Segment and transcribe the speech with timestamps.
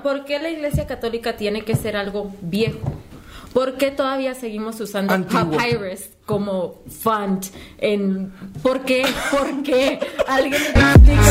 [0.00, 2.92] tema, ¿por qué la Iglesia Católica tiene que ser algo viejo?
[3.52, 5.50] ¿Por qué todavía seguimos usando Antiguo.
[5.56, 7.46] papyrus como font?
[7.78, 8.32] En,
[8.62, 9.04] ¿Por qué?
[9.30, 9.98] ¿Por qué?
[10.28, 11.22] ¿Alguien me explica?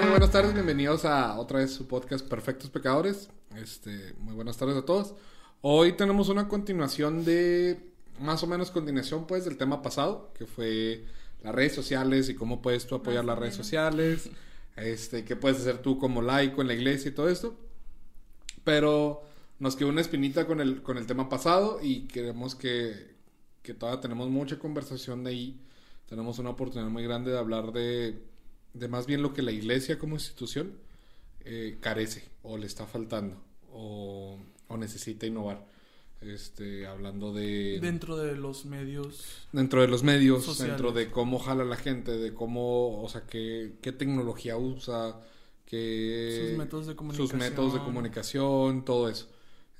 [0.00, 3.28] Muy buenas tardes, bienvenidos a otra vez su podcast Perfectos Pecadores.
[3.56, 5.14] Este, muy buenas tardes a todos.
[5.60, 11.04] Hoy tenemos una continuación de, más o menos continuación pues del tema pasado, que fue
[11.42, 14.30] las redes sociales y cómo puedes tú apoyar las redes sociales,
[14.76, 17.56] este, qué puedes hacer tú como laico en la iglesia y todo esto.
[18.64, 19.22] Pero
[19.58, 23.16] nos quedó una espinita con el, con el tema pasado y queremos que,
[23.62, 25.60] que todavía tenemos mucha conversación de ahí.
[26.08, 28.22] Tenemos una oportunidad muy grande de hablar de,
[28.74, 30.74] de más bien lo que la iglesia como institución
[31.44, 34.38] eh, carece o le está faltando o,
[34.68, 35.71] o necesita innovar.
[36.24, 39.46] Este, hablando de Dentro de los medios.
[39.52, 40.74] dentro de los medios, Sociales.
[40.76, 45.20] dentro de cómo jala la gente, de cómo, o sea, qué, qué tecnología usa,
[45.66, 47.38] qué Sus métodos de sus comunicación.
[47.38, 49.28] métodos de comunicación, todo eso.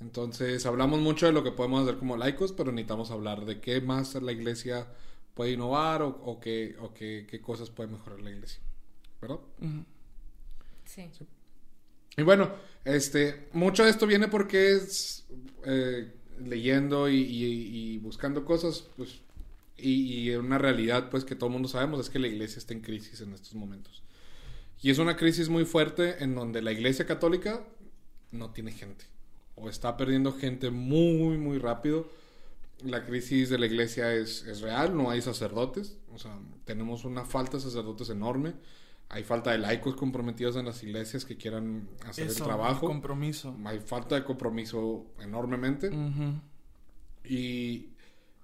[0.01, 3.81] Entonces, hablamos mucho de lo que podemos hacer como laicos, pero necesitamos hablar de qué
[3.81, 4.89] más la iglesia
[5.35, 8.61] puede innovar o, o qué, o qué, qué cosas puede mejorar la iglesia.
[9.21, 9.39] ¿Verdad?
[9.61, 9.85] Ujú.
[10.85, 11.09] Sí.
[12.17, 12.51] Y bueno,
[12.85, 15.25] este, mucho de esto viene porque es
[15.65, 19.21] eh, leyendo y, buscando cosas, pues,
[19.77, 22.75] y, y una realidad, pues, que todo el mundo sabemos es que la iglesia está
[22.75, 24.03] en crisis en estos momentos.
[24.81, 27.65] Y es una crisis muy fuerte en donde la iglesia católica
[28.33, 29.05] no tiene gente,
[29.55, 32.09] o está perdiendo gente muy, muy rápido.
[32.83, 37.25] La crisis de la iglesia es, es real, no hay sacerdotes, o sea, tenemos una
[37.25, 38.55] falta de sacerdotes enorme.
[39.13, 42.87] Hay falta de laicos comprometidos en las iglesias que quieran hacer Eso, el trabajo.
[42.87, 43.55] compromiso.
[43.65, 45.91] Hay falta de compromiso enormemente.
[47.25, 47.91] Y,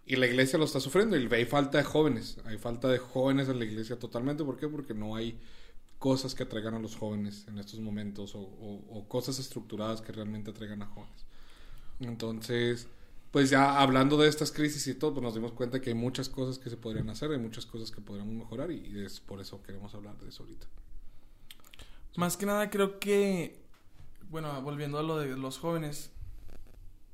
[0.07, 1.17] y la iglesia lo está sufriendo.
[1.17, 2.39] Y hay falta de jóvenes.
[2.45, 4.45] Hay falta de jóvenes en la iglesia totalmente.
[4.45, 4.69] ¿Por qué?
[4.69, 5.39] Porque no hay
[5.99, 10.13] cosas que atraigan a los jóvenes en estos momentos o, o- o cosas estructuradas que
[10.13, 11.25] realmente atraigan a jóvenes.
[11.99, 12.87] Entonces,
[13.39, 16.29] pues ya hablando de estas crisis y todo, pues nos dimos cuenta que hay muchas
[16.29, 19.63] cosas que se podrían hacer, hay muchas cosas que podríamos mejorar y, es por eso
[19.63, 20.67] queremos hablar de eso ahorita.
[22.17, 23.63] Más que nada creo que,
[24.29, 26.11] bueno, volviendo a lo de los jóvenes,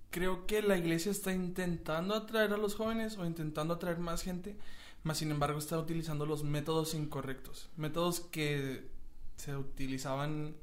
[0.09, 4.57] creo que la iglesia está intentando atraer a los jóvenes o intentando atraer más gente,
[5.03, 8.89] más sin embargo está utilizando los métodos incorrectos, métodos que
[9.37, 10.57] se utilizaban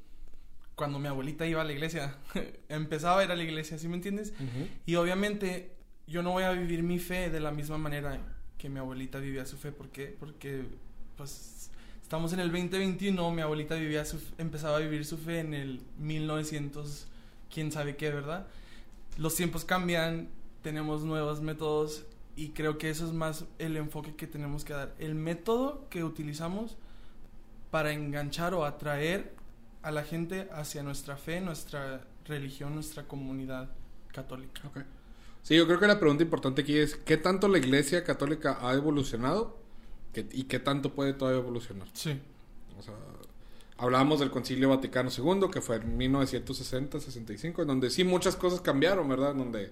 [0.81, 2.15] cuando mi abuelita iba a la iglesia,
[2.67, 4.33] empezaba a ir a la iglesia, ¿sí me entiendes?
[4.87, 5.75] Y obviamente
[6.07, 8.17] yo no voy a vivir mi fe de la misma manera
[8.57, 9.71] que mi abuelita vivía su fe.
[9.71, 10.15] ¿Por qué?
[10.19, 10.63] Porque
[11.17, 11.69] pues
[12.01, 15.81] estamos en el 2021, mi abuelita vivía su, empezaba a vivir su fe en el
[15.99, 17.05] 1900,
[17.53, 18.47] quién sabe qué, ¿verdad?
[19.19, 20.29] Los tiempos cambian,
[20.63, 22.05] tenemos nuevos métodos
[22.35, 24.95] y creo que eso es más el enfoque que tenemos que dar.
[24.97, 26.75] El método que utilizamos
[27.69, 29.39] para enganchar o atraer
[29.83, 33.69] a la gente hacia nuestra fe, nuestra religión, nuestra comunidad
[34.13, 34.61] católica.
[34.67, 34.79] Ok.
[35.43, 38.73] Sí, yo creo que la pregunta importante aquí es, ¿qué tanto la iglesia católica ha
[38.73, 39.59] evolucionado
[40.13, 41.87] ¿Qué- y qué tanto puede todavía evolucionar?
[41.93, 42.19] Sí.
[42.77, 42.93] O sea,
[43.77, 49.07] hablábamos del Concilio Vaticano II, que fue en 1960-65, en donde sí muchas cosas cambiaron,
[49.07, 49.31] ¿verdad?
[49.31, 49.71] En donde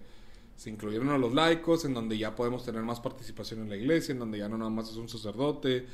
[0.56, 4.14] se incluyeron a los laicos, en donde ya podemos tener más participación en la iglesia,
[4.14, 5.86] en donde ya no nada más es un sacerdote,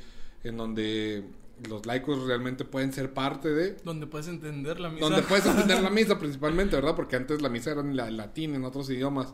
[0.44, 1.24] en donde
[1.68, 3.76] los laicos realmente pueden ser parte de...
[3.84, 5.06] Donde puedes entender la misa.
[5.06, 6.94] Donde puedes entender la misa principalmente, ¿verdad?
[6.94, 9.32] Porque antes la misa era en la- latín, en otros idiomas.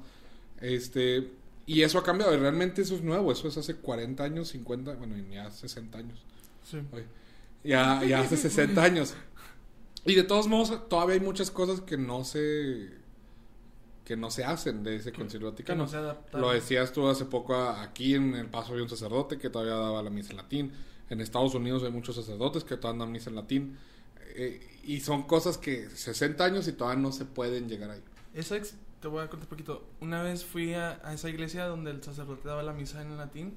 [0.61, 1.33] Este,
[1.67, 4.95] y eso ha cambiado, y realmente eso es nuevo, eso es hace 40 años, 50,
[4.95, 6.25] bueno, ya 60 años.
[6.69, 6.79] Sí.
[6.93, 7.05] Oye,
[7.65, 9.15] ya, ya hace 60 años.
[10.05, 13.01] Y de todos modos, todavía hay muchas cosas que no se
[14.05, 15.85] que no se hacen de ese concilio Que vaticano.
[15.85, 16.37] no se.
[16.39, 19.75] Lo decías tú hace poco a- aquí en El Paso había un sacerdote que todavía
[19.75, 20.73] daba la misa en latín.
[21.11, 23.79] En Estados Unidos hay muchos sacerdotes que todavía dan misa en latín.
[24.35, 28.03] Eh, y son cosas que 60 años y todavía no se pueden llegar ahí.
[28.35, 29.85] Esa ex- te voy a contar un poquito.
[30.01, 33.55] Una vez fui a, a esa iglesia donde el sacerdote daba la misa en latín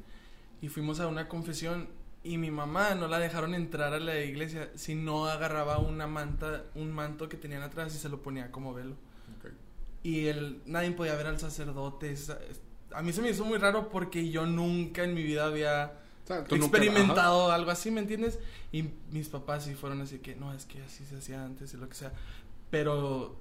[0.62, 1.88] y fuimos a una confesión
[2.24, 6.64] y mi mamá no la dejaron entrar a la iglesia si no agarraba una manta,
[6.74, 8.96] un manto que tenían atrás y se lo ponía como velo.
[10.04, 12.12] Y el, nadie podía ver al sacerdote.
[12.12, 12.40] esa-
[12.94, 15.94] A mí se me hizo muy raro porque yo nunca en mi vida había
[16.26, 18.40] O sea, experimentado algo así, ¿me entiendes?
[18.72, 21.78] Y mis papás sí fueron así que, no, es que así se hacía antes y
[21.78, 22.12] lo que sea.
[22.72, 23.38] Pero,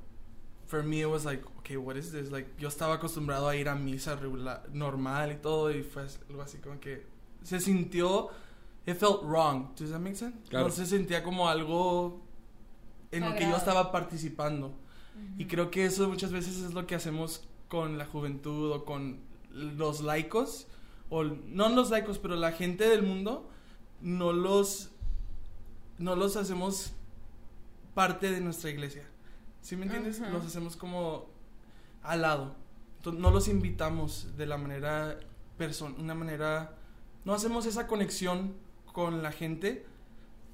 [0.66, 2.30] for me, it was like, okay, what is this?
[2.30, 6.42] Like, yo estaba acostumbrado a ir a misa regular, normal y todo, y fue algo
[6.42, 7.06] así como que
[7.42, 8.28] se sintió,
[8.86, 9.74] it felt wrong.
[9.76, 10.36] Does that make sense?
[10.50, 10.68] Claro.
[10.68, 12.22] No se sentía como algo
[13.10, 14.74] en lo que yo estaba participando.
[15.38, 19.20] Y creo que eso muchas veces es lo que hacemos con la juventud o con
[19.50, 20.66] los laicos,
[21.10, 23.50] o no los laicos, pero la gente del mundo,
[24.00, 24.90] no los
[25.98, 26.92] no los hacemos
[27.94, 29.08] parte de nuestra iglesia.
[29.60, 30.20] ¿Sí me entiendes?
[30.20, 31.26] Los hacemos como
[32.02, 32.56] al lado.
[32.96, 35.18] Entonces, no los invitamos de la manera
[35.56, 36.76] person una manera
[37.24, 38.54] no hacemos esa conexión
[38.92, 39.84] con la gente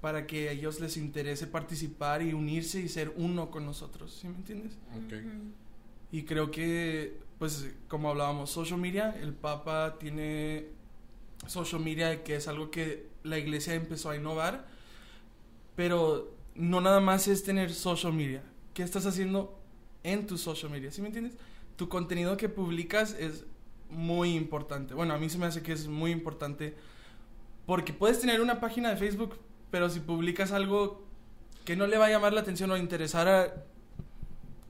[0.00, 4.29] para que a ellos les interese participar y unirse y ser uno con nosotros, ¿sí
[4.29, 4.79] me entiendes?
[4.97, 5.14] Ok.
[6.12, 10.66] Y creo que, pues, como hablábamos, social media, el Papa tiene
[11.46, 14.66] social media que es algo que la iglesia empezó a innovar,
[15.75, 18.42] pero no nada más es tener social media.
[18.75, 19.58] ¿Qué estás haciendo
[20.02, 20.92] en tu social media?
[20.92, 21.32] ¿Sí me entiendes?
[21.76, 23.46] Tu contenido que publicas es
[23.88, 24.92] muy importante.
[24.92, 26.75] Bueno, a mí se me hace que es muy importante
[27.64, 29.38] porque puedes tener una página de Facebook,
[29.70, 31.02] pero si publicas algo
[31.64, 33.64] que no le va a llamar la atención o interesar a,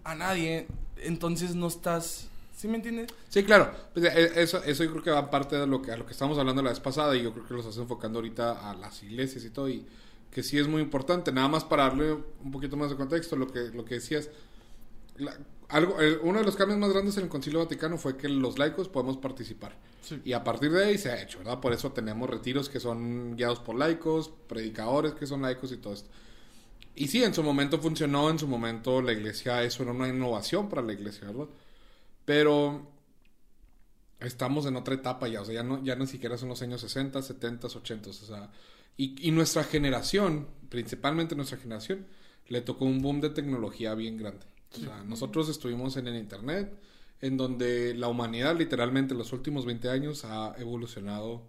[0.04, 0.68] a nadie,
[0.98, 2.29] entonces no estás...
[2.60, 3.08] ¿Sí me entiendes?
[3.30, 3.70] Sí, claro.
[3.94, 6.12] Pues, eh, eso, eso yo creo que va parte de lo que, a lo que
[6.12, 9.02] estamos hablando la vez pasada y yo creo que lo estás enfocando ahorita a las
[9.02, 9.86] iglesias y todo y
[10.30, 11.32] que sí es muy importante.
[11.32, 14.28] Nada más para darle un poquito más de contexto, lo que, lo que decías.
[15.18, 15.36] la-
[15.68, 18.58] algo, eh, uno de los cambios más grandes en el Concilio Vaticano fue que los
[18.58, 19.76] laicos podemos participar.
[20.02, 20.20] Sí.
[20.24, 21.60] Y a partir de ahí se ha hecho, ¿verdad?
[21.60, 25.92] Por eso tenemos retiros que son guiados por laicos, predicadores que son laicos y todo
[25.94, 26.10] esto.
[26.96, 30.68] Y sí, en su momento funcionó, en su momento la iglesia, eso era una innovación
[30.68, 31.46] para la iglesia, ¿verdad?
[32.30, 32.86] Pero
[34.20, 36.80] estamos en otra etapa ya, o sea, ya no, ya ni siquiera son los años
[36.80, 38.52] 60, 70, 80, o sea,
[38.96, 42.06] y, y nuestra generación, principalmente nuestra generación,
[42.46, 44.46] le tocó un boom de tecnología bien grande.
[44.76, 46.72] O sea, nosotros estuvimos en el Internet,
[47.20, 51.42] en donde la humanidad literalmente en los últimos 20 años ha evolucionado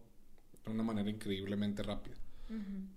[0.65, 2.15] de una manera increíblemente rápida.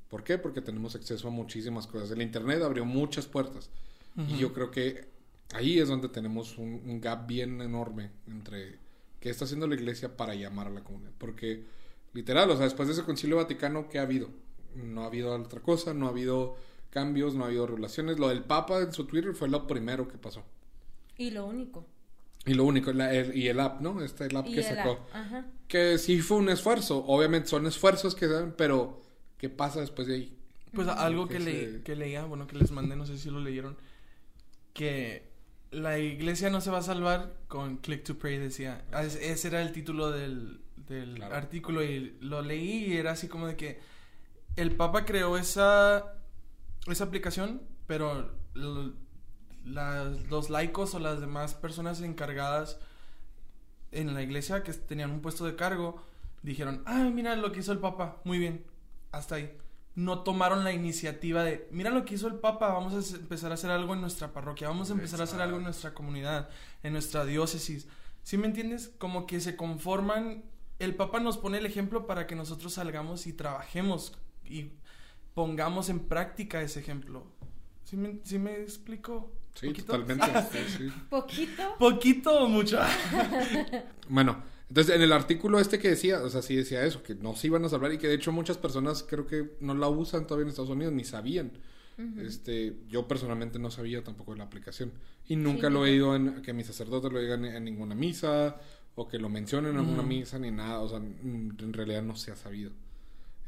[0.08, 0.38] ¿Por qué?
[0.38, 2.10] Porque tenemos acceso a muchísimas cosas.
[2.12, 3.68] El Internet abrió muchas puertas.
[4.16, 5.12] Y yo creo que
[5.52, 8.78] ahí es donde tenemos un, un gap bien enorme entre
[9.20, 11.12] qué está haciendo la iglesia para llamar a la comunidad.
[11.18, 11.64] Porque,
[12.12, 14.28] literal, o sea, después de ese concilio vaticano, ¿qué ha habido?
[14.74, 16.56] No ha habido otra cosa, no ha habido
[16.90, 18.18] cambios, no ha habido regulaciones.
[18.18, 20.44] Lo del Papa en su Twitter fue lo primero que pasó.
[21.16, 21.86] Y lo único.
[22.46, 24.02] Y lo único, la- el- y el app, ¿no?
[24.02, 24.98] Este el app Y que el sacó.
[25.12, 25.46] a- Ajá.
[25.68, 27.04] Que sí fue un esfuerzo.
[27.06, 29.00] Obviamente son esfuerzos que se dan, pero
[29.38, 30.36] ¿qué pasa después de ahí?
[30.74, 33.30] Pues algo que, Que le, se- que leía, bueno, que les mandé, no sé si
[33.30, 33.76] lo leyeron,
[34.74, 35.22] que
[35.74, 38.84] la iglesia no se va a salvar con Click to Pray, decía.
[38.92, 41.34] Ah, es- Ese era el título del, del Claro.
[41.34, 43.80] artículo y lo leí y era así como de que
[44.56, 46.14] el Papa creó esa,
[46.86, 48.30] esa aplicación, pero
[49.64, 52.78] las- los laicos o las demás personas encargadas
[53.92, 56.02] en la iglesia que tenían un puesto de cargo
[56.42, 58.64] dijeron, ah, mira lo que hizo el Papa, muy bien,
[59.12, 59.56] hasta ahí.
[59.94, 63.54] No tomaron la iniciativa de, mira lo que hizo el Papa, vamos a empezar a
[63.54, 66.48] hacer algo en nuestra parroquia, vamos a empezar a hacer algo en nuestra comunidad,
[66.82, 67.86] en nuestra diócesis.
[68.24, 68.92] ¿Sí me entiendes?
[68.98, 70.44] Como que se conforman,
[70.80, 74.72] el Papa nos pone el ejemplo para que nosotros salgamos y trabajemos y
[75.34, 77.26] pongamos en práctica ese ejemplo.
[77.84, 79.32] ¿Sí me, sí me explico?
[79.54, 79.92] Sí, ¿Poquito?
[79.92, 80.26] totalmente.
[80.52, 80.92] sí, sí.
[81.08, 81.76] Poquito.
[81.78, 82.80] ¿Poquito o mucho?
[84.08, 84.42] Bueno,
[84.74, 87.46] entonces en el artículo este que decía, o sea, sí decía eso, que no se
[87.46, 90.42] iban a salvar y que de hecho muchas personas creo que no la usan todavía
[90.44, 91.52] en Estados Unidos ni sabían.
[92.16, 94.92] Este, yo personalmente no sabía tampoco de la aplicación
[95.28, 95.94] y nunca Sí, lo he yo.
[95.94, 98.56] ido en que mis sacerdotes lo digan en ninguna misa
[98.96, 100.08] o que lo mencionen en alguna Ujú.
[100.08, 102.72] misa ni nada, o sea, mm, en realidad no se ha sabido.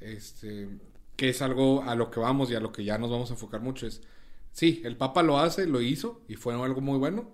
[0.01, 0.69] Este,
[1.17, 3.35] que es algo a lo que vamos y a lo que ya nos vamos a
[3.35, 4.03] enfocar mucho es
[4.53, 7.31] sí, el Papa lo hace, lo hizo y fue algo muy bueno,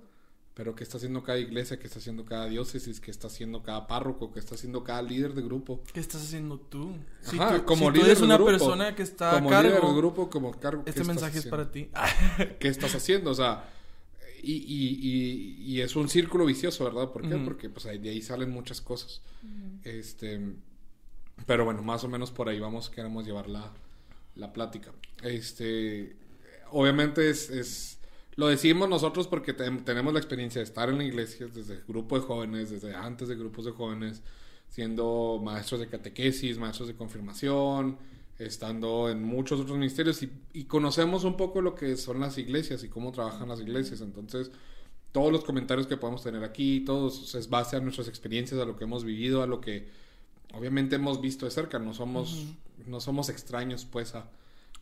[0.54, 1.78] pero ¿qué está haciendo cada iglesia?
[1.78, 3.00] ¿Qué está haciendo cada diócesis?
[3.00, 4.32] ¿Qué está haciendo cada párroco?
[4.32, 5.80] ¿Qué está haciendo cada líder de grupo?
[5.94, 6.94] ¿Qué estás haciendo tú?
[7.22, 9.50] Si Ajá, tú, como si tú líder eres de una grupo, persona que está como
[9.50, 10.84] a líder cargo, de grupo, como cargo.
[10.84, 11.56] ¿qué este mensaje es haciendo?
[11.56, 11.88] para ti.
[12.60, 13.30] ¿Qué estás haciendo?
[13.30, 13.64] O sea,
[14.42, 17.10] y, y, y, y es un círculo vicioso, ¿verdad?
[17.12, 17.36] ¿Por qué?
[17.36, 19.22] Porque pues ahí- de ahí salen muchas cosas.
[19.84, 20.40] Este,
[21.46, 23.72] pero bueno, más o menos por ahí vamos, queremos llevar la,
[24.34, 24.92] la plática.
[25.22, 26.16] Este,
[26.70, 27.98] obviamente es, es
[28.36, 31.84] lo decimos nosotros porque ten- tenemos la experiencia de estar en la iglesia desde el
[31.86, 34.22] grupo de jóvenes, desde antes de grupos de jóvenes,
[34.68, 37.98] siendo maestros de catequesis, maestros de confirmación,
[38.38, 42.82] estando en muchos otros ministerios y, y conocemos un poco lo que son las iglesias
[42.82, 44.00] y cómo trabajan las iglesias.
[44.00, 44.50] Entonces,
[45.12, 48.76] todos los comentarios que podemos tener aquí, todos es base a nuestras experiencias, a lo
[48.76, 49.88] que hemos vivido, a lo que
[50.54, 51.78] obviamente hemos visto de cerca.
[51.78, 52.46] No somos,
[52.86, 54.20] no somos extraños, pues, a,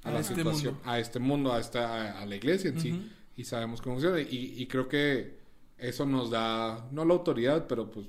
[0.05, 0.89] a A la este situación, mundo.
[0.91, 3.11] a este mundo, a, esta, a, a la iglesia en sí.
[3.41, 4.21] Y sabemos cómo funciona.
[4.21, 5.39] Y, y creo que
[5.79, 8.07] eso nos da, no la autoridad, pero pues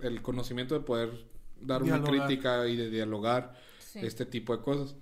[0.00, 1.26] el conocimiento de poder
[1.60, 4.00] dar una crítica y de dialogar Sí.
[4.02, 4.96] este tipo de cosas.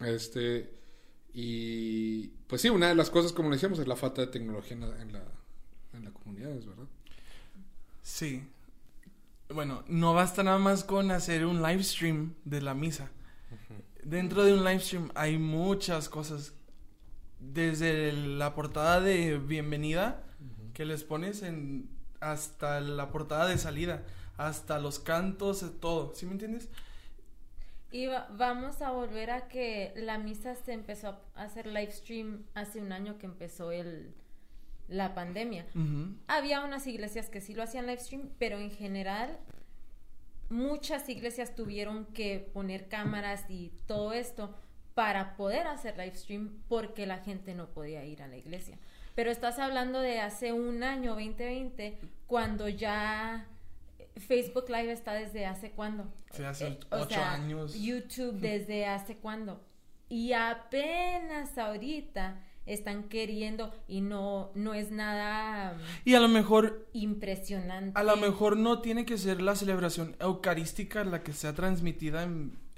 [0.00, 0.72] Este,
[1.34, 4.72] y pues sí, una de las cosas, como le decíamos, es la falta de tecnología
[4.76, 5.22] en la, en la,
[5.92, 6.86] en la comunidad, es verdad.
[8.02, 8.42] Sí.
[9.52, 13.10] Bueno, no basta nada más con hacer un live stream de la misa.
[14.02, 16.54] Dentro de un live stream hay muchas cosas.
[17.40, 20.22] Desde la portada de bienvenida
[20.74, 21.88] que les pones en
[22.20, 24.02] hasta la portada de salida,
[24.36, 26.68] hasta los cantos, todo, ¿sí me entiendes?
[27.90, 28.06] Y
[28.36, 32.92] vamos a volver a que la misa se empezó a hacer live stream hace un
[32.92, 34.14] año que empezó el,
[34.88, 35.66] la pandemia.
[36.28, 39.38] Había unas iglesias que sí lo hacían live stream, pero en general
[40.50, 44.54] muchas iglesias tuvieron que poner cámaras y todo esto
[44.94, 48.78] para poder hacer live stream porque la gente no podía ir a la iglesia.
[49.14, 53.46] Pero estás hablando de hace un año, 2020, cuando ya
[54.16, 56.12] Facebook Live está desde hace cuándo?
[56.30, 57.74] Sí, hace eh, ocho años.
[57.74, 59.60] YouTube desde hace cuándo.
[60.08, 65.76] Y apenas ahorita están queriendo y no, no es nada...
[66.04, 66.88] Y a lo mejor...
[66.92, 67.98] Impresionante.
[67.98, 72.28] A lo mejor no tiene que ser la celebración eucarística la que sea transmitida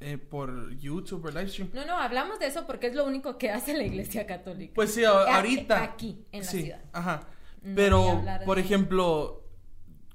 [0.02, 1.70] eh, por YouTube o livestream.
[1.72, 4.72] No, no, hablamos de eso porque es lo único que hace la Iglesia Católica.
[4.74, 5.82] Pues sí, ahorita.
[5.82, 6.80] Aquí, en la ciudad.
[6.92, 7.28] Ajá.
[7.74, 9.44] Pero, por ejemplo,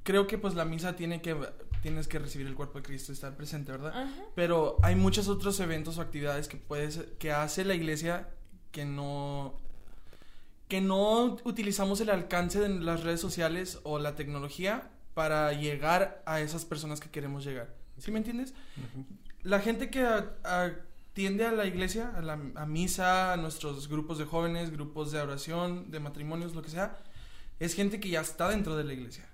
[0.04, 1.36] creo que pues la misa tiene que
[1.82, 3.94] tienes que recibir el cuerpo de Cristo y estar presente, ¿verdad?
[3.96, 4.26] Ajá.
[4.36, 8.28] Pero hay muchos otros eventos o actividades que puedes que hace la iglesia
[8.72, 9.56] que no
[10.68, 16.42] que no utilizamos el alcance de las redes sociales o la tecnología para llegar a
[16.42, 17.74] esas personas que queremos llegar.
[17.98, 18.54] ¿Sí me entiendes?
[19.44, 20.06] La gente que
[20.44, 25.90] atiende a la iglesia, a la misa, a nuestros grupos de jóvenes, grupos de oración,
[25.92, 26.98] de matrimonios, lo que sea,
[27.60, 29.28] es gente que ya está dentro de la iglesia,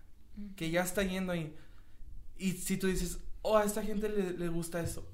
[0.56, 1.56] que ya está yendo ahí.
[2.38, 5.08] Y si tú dices, oh, a esta gente le, le gusta esto,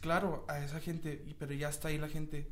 [0.00, 2.48] claro, a esa gente, pero ya está ahí la gente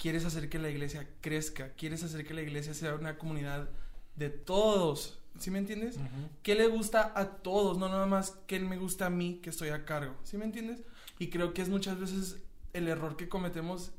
[0.00, 3.68] quieres hacer que la iglesia crezca, quieres hacer que la iglesia sea una comunidad
[4.16, 5.18] de todos.
[5.38, 5.98] ¿Sí me entiendes?
[6.42, 7.76] ¿Qué le gusta a todos?
[7.78, 10.16] No nada más que me gusta a mí que estoy a cargo.
[10.24, 10.82] ¿Sí me entiendes?
[11.20, 12.38] Y creo que es muchas veces
[12.72, 13.92] el error que cometemos.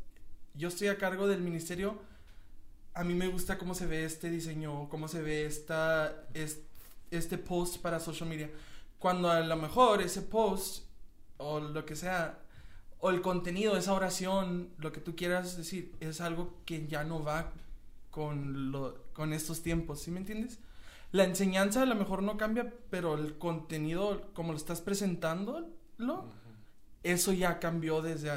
[0.55, 2.01] Yo estoy a cargo del ministerio.
[2.95, 6.25] A mí me gusta cómo se ve este diseño, cómo se ve esta,
[7.11, 8.49] este post para social media.
[8.97, 10.83] Cuando a lo mejor ese post
[11.37, 12.39] o lo que sea
[12.99, 17.23] o el contenido, esa oración, lo que tú quieras decir, es algo que ya no
[17.23, 17.51] va
[18.09, 20.57] con, lo, con estos tiempos, ¿sí me entiendes?
[21.11, 25.69] La enseñanza a lo mejor no cambia, pero el contenido, como lo estás presentando,
[27.03, 28.31] eso ya cambió desde...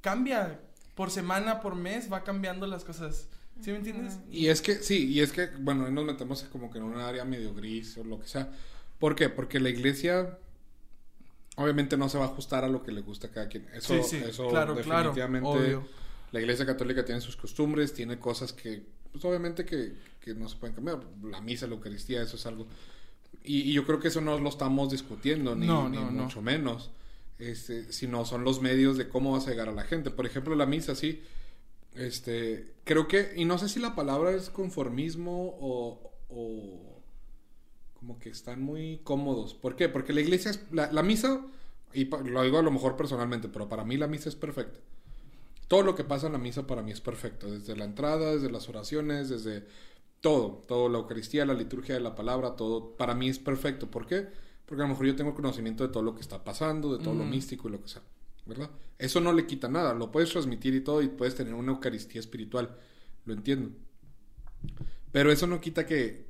[0.00, 0.60] Cambia
[0.94, 3.28] por semana, por mes, va cambiando las cosas.
[3.60, 4.18] ¿Sí me entiendes?
[4.30, 6.98] Y es que, sí, y es que, bueno, ahí nos metemos como que en un
[6.98, 8.50] área medio gris o lo que sea.
[8.98, 9.28] ¿Por qué?
[9.28, 10.38] Porque la iglesia
[11.56, 13.66] obviamente no se va a ajustar a lo que le gusta a cada quien.
[13.74, 15.80] Eso, eso definitivamente
[16.32, 20.56] la Iglesia Católica tiene sus costumbres, tiene cosas que, pues obviamente que, que no se
[20.56, 21.00] pueden cambiar.
[21.22, 22.66] La misa, la Eucaristía, eso es algo.
[23.44, 26.90] Y, yo creo que eso no lo estamos discutiendo, ni, mucho menos.
[27.38, 30.10] Este, sino son los medios de cómo vas a llegar a la gente.
[30.10, 31.22] Por ejemplo, la misa, sí.
[31.94, 37.02] Este, creo que, y no sé si la palabra es conformismo o, o
[37.98, 39.54] como que están muy cómodos.
[39.54, 39.88] ¿Por qué?
[39.88, 41.44] Porque la iglesia es, la, misa,
[41.92, 44.78] y lo digo a lo mejor personalmente, pero para mí la misa es perfecta.
[45.68, 48.50] Todo lo que pasa en la misa para mí es perfecto, desde la entrada, desde
[48.50, 49.66] las oraciones, desde
[50.20, 53.90] todo, todo la Eucaristía, la liturgia de la palabra, todo para mí es perfecto.
[53.90, 54.28] ¿Por qué?
[54.66, 57.14] Porque a lo mejor yo tengo conocimiento de todo lo que está pasando, de todo
[57.14, 57.30] lo mm.
[57.30, 58.02] místico y lo que sea,
[58.44, 58.68] ¿verdad?
[58.98, 62.20] Eso no le quita nada, lo puedes transmitir y todo y puedes tener una Eucaristía
[62.20, 62.76] espiritual,
[63.24, 63.70] lo entiendo.
[65.12, 66.26] Pero eso no quita que,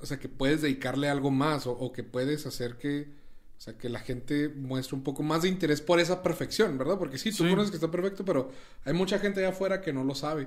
[0.00, 3.08] o sea, que puedes dedicarle algo más o, que puedes hacer que,
[3.56, 6.98] o sea, que la gente muestre un poco más de interés por esa perfección, ¿verdad?
[6.98, 8.50] Porque sí, tú conoces que está perfecto, pero
[8.84, 10.46] hay mucha gente allá afuera que no lo sabe.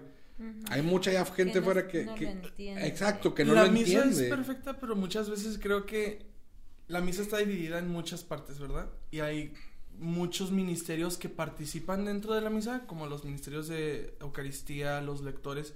[0.69, 2.07] Hay mucha gente afuera que,
[2.57, 3.95] exacto, que no lo entiende.
[3.95, 6.34] La misa es perfecta, pero muchas veces creo que
[6.87, 8.89] la misa está dividida en muchas partes, ¿verdad?
[9.11, 9.53] Y hay
[9.97, 15.73] muchos ministerios que participan dentro de la misa, como los ministerios de Eucaristía, los lectores,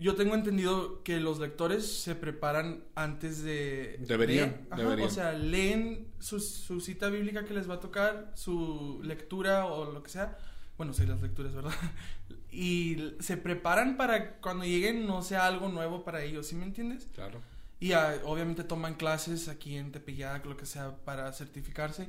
[0.00, 3.98] yo tengo entendido que los lectores se preparan antes de...
[4.00, 6.40] Deberían, O sea, leen su,
[6.80, 10.38] cita bíblica que les va a tocar, su lectura o lo que sea.
[10.78, 11.74] Bueno, sí, las lecturas, ¿verdad?
[12.52, 17.06] Y se preparan para cuando lleguen no sea algo nuevo para ellos, ¿sí me entiendes?
[17.14, 17.40] Claro.
[17.80, 22.08] Y ah, obviamente toman clases aquí en Tepeyac, lo que sea, para certificarse.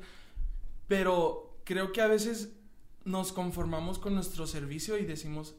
[0.88, 2.50] Pero creo que a veces
[3.06, 5.56] nos conformamos con nuestro servicio y decimos,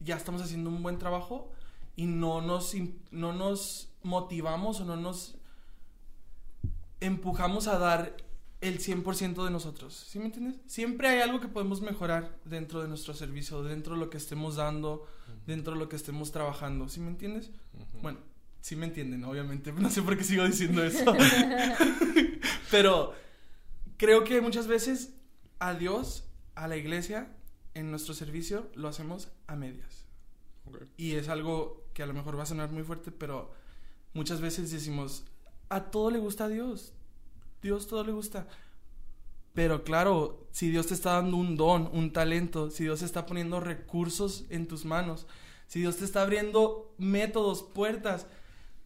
[0.00, 1.50] ya estamos haciendo un buen trabajo
[1.96, 2.74] y no nos,
[3.10, 5.36] no nos motivamos o no nos
[7.00, 8.16] empujamos a dar
[8.60, 9.94] el 100% de nosotros.
[9.94, 10.56] ¿Sí me entiendes?
[10.66, 14.56] Siempre hay algo que podemos mejorar dentro de nuestro servicio, dentro de lo que estemos
[14.56, 15.06] dando,
[15.46, 16.88] dentro de lo que estemos trabajando.
[16.88, 17.50] ¿Sí me entiendes?
[18.00, 18.18] Bueno,
[18.64, 19.72] sí me entienden, obviamente.
[19.78, 21.14] No sé por qué sigo diciendo eso.
[22.70, 23.12] Pero
[23.98, 25.10] creo que muchas veces
[25.58, 27.28] a Dios a la iglesia,
[27.74, 30.06] en nuestro servicio, lo hacemos a medias.
[30.96, 33.52] Y es algo que a lo mejor va a sonar muy fuerte, pero
[34.14, 35.24] muchas veces decimos,
[35.68, 36.94] a todo le gusta a Dios.
[37.60, 38.46] Dios todo le gusta.
[39.52, 43.60] Pero claro, si Dios te está dando un don, un talento, si Dios está poniendo
[43.60, 45.26] recursos en tus manos,
[45.66, 48.26] si Dios te está abriendo métodos, puertas,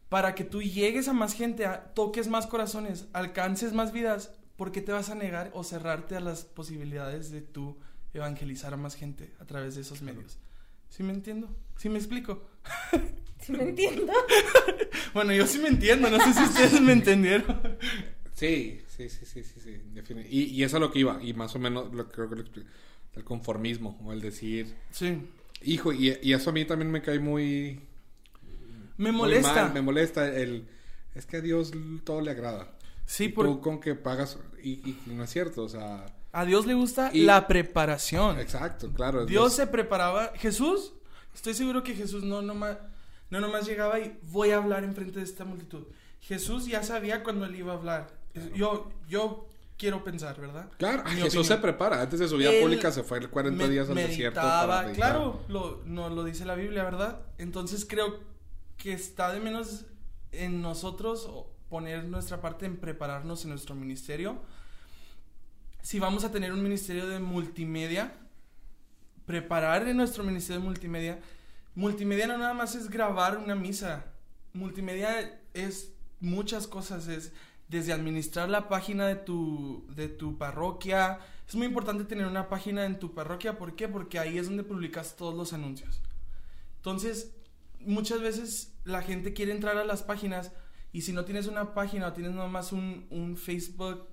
[0.08, 4.80] para que tú llegues a más gente, toques más corazones, alcances más vidas, ¿por qué
[4.80, 7.78] te vas a negar o cerrarte a las posibilidades de tú
[8.14, 10.38] evangelizar a más gente a través de esos medios?
[10.88, 11.54] ¿Sí me entiendo?
[11.76, 12.48] ¿Sí me explico?
[13.40, 14.12] ¿Sí me entiendo?
[15.14, 17.60] bueno, yo sí me entiendo, no sé si ustedes me entendieron.
[18.34, 19.80] Sí, sí, sí, sí, sí, sí.
[20.30, 22.44] Y, y eso es lo que iba, y más o menos lo creo que lo
[23.14, 24.74] el conformismo, o el decir...
[24.90, 25.18] Sí.
[25.62, 27.87] Hijo, y, y eso a mí también me cae muy...
[28.98, 29.70] Me molesta.
[29.72, 30.68] me molesta el...
[31.14, 31.72] Es que a Dios
[32.04, 32.74] todo le agrada.
[33.06, 33.46] Sí, por...
[33.46, 34.38] Tú con que pagas...
[34.62, 36.04] Y, no es cierto, o sea...
[36.32, 38.38] A Dios le gusta la preparación.
[38.38, 39.24] Exacto, claro.
[39.24, 40.32] Dios, se preparaba...
[40.34, 40.92] Jesús,
[41.34, 42.76] estoy seguro que Jesús no nomás,
[43.30, 45.84] no nomás llegaba y voy a hablar enfrente de esta multitud.
[46.20, 48.10] Jesús ya sabía cuando él iba a hablar.
[48.54, 49.46] Yo, yo
[49.78, 50.68] quiero pensar, ¿verdad?
[50.76, 52.02] Claro, Jesús se prepara.
[52.02, 54.40] Antes de su vida pública se fue 40 días al desierto.
[54.40, 57.20] Para claro, lo, no, lo dice la Biblia, ¿verdad?
[57.38, 58.18] Entonces creo
[58.78, 59.84] que está de menos
[60.32, 61.28] en nosotros
[61.68, 64.40] poner nuestra parte en prepararnos en nuestro ministerio.
[65.82, 68.14] Si vamos a tener un ministerio de multimedia,
[69.26, 71.20] preparar en nuestro ministerio de multimedia.
[71.74, 74.06] Multimedia no nada más es grabar una misa.
[74.52, 77.08] Multimedia es muchas cosas.
[77.08, 77.32] Es
[77.68, 81.18] desde administrar la página de tu, de tu parroquia.
[81.46, 83.58] Es muy importante tener una página en tu parroquia.
[83.58, 83.88] ¿Por qué?
[83.88, 86.00] Porque ahí es donde publicas todos los anuncios.
[86.76, 87.32] Entonces,
[87.80, 90.52] muchas veces la gente quiere entrar a las páginas
[90.92, 94.06] y si no tienes una página o tienes nomás un, un Facebook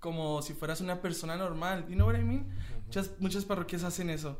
[0.00, 2.46] como si fueras una persona normal, you know what I mean?
[2.86, 4.38] muchas, muchas parroquias hacen eso.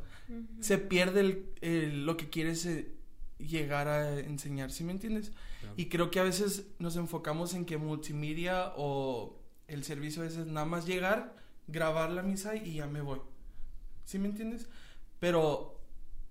[0.60, 2.94] Se pierde el, lo que quieres eh,
[3.38, 5.32] llegar a enseñar, ¿sí me entiendes?
[5.76, 10.46] Y creo que a veces nos enfocamos en que multimedia o el servicio a veces
[10.46, 13.20] nada más llegar, grabar la misa y ya me voy.
[14.04, 14.68] ¿Sí me entiendes?
[15.18, 15.75] Pero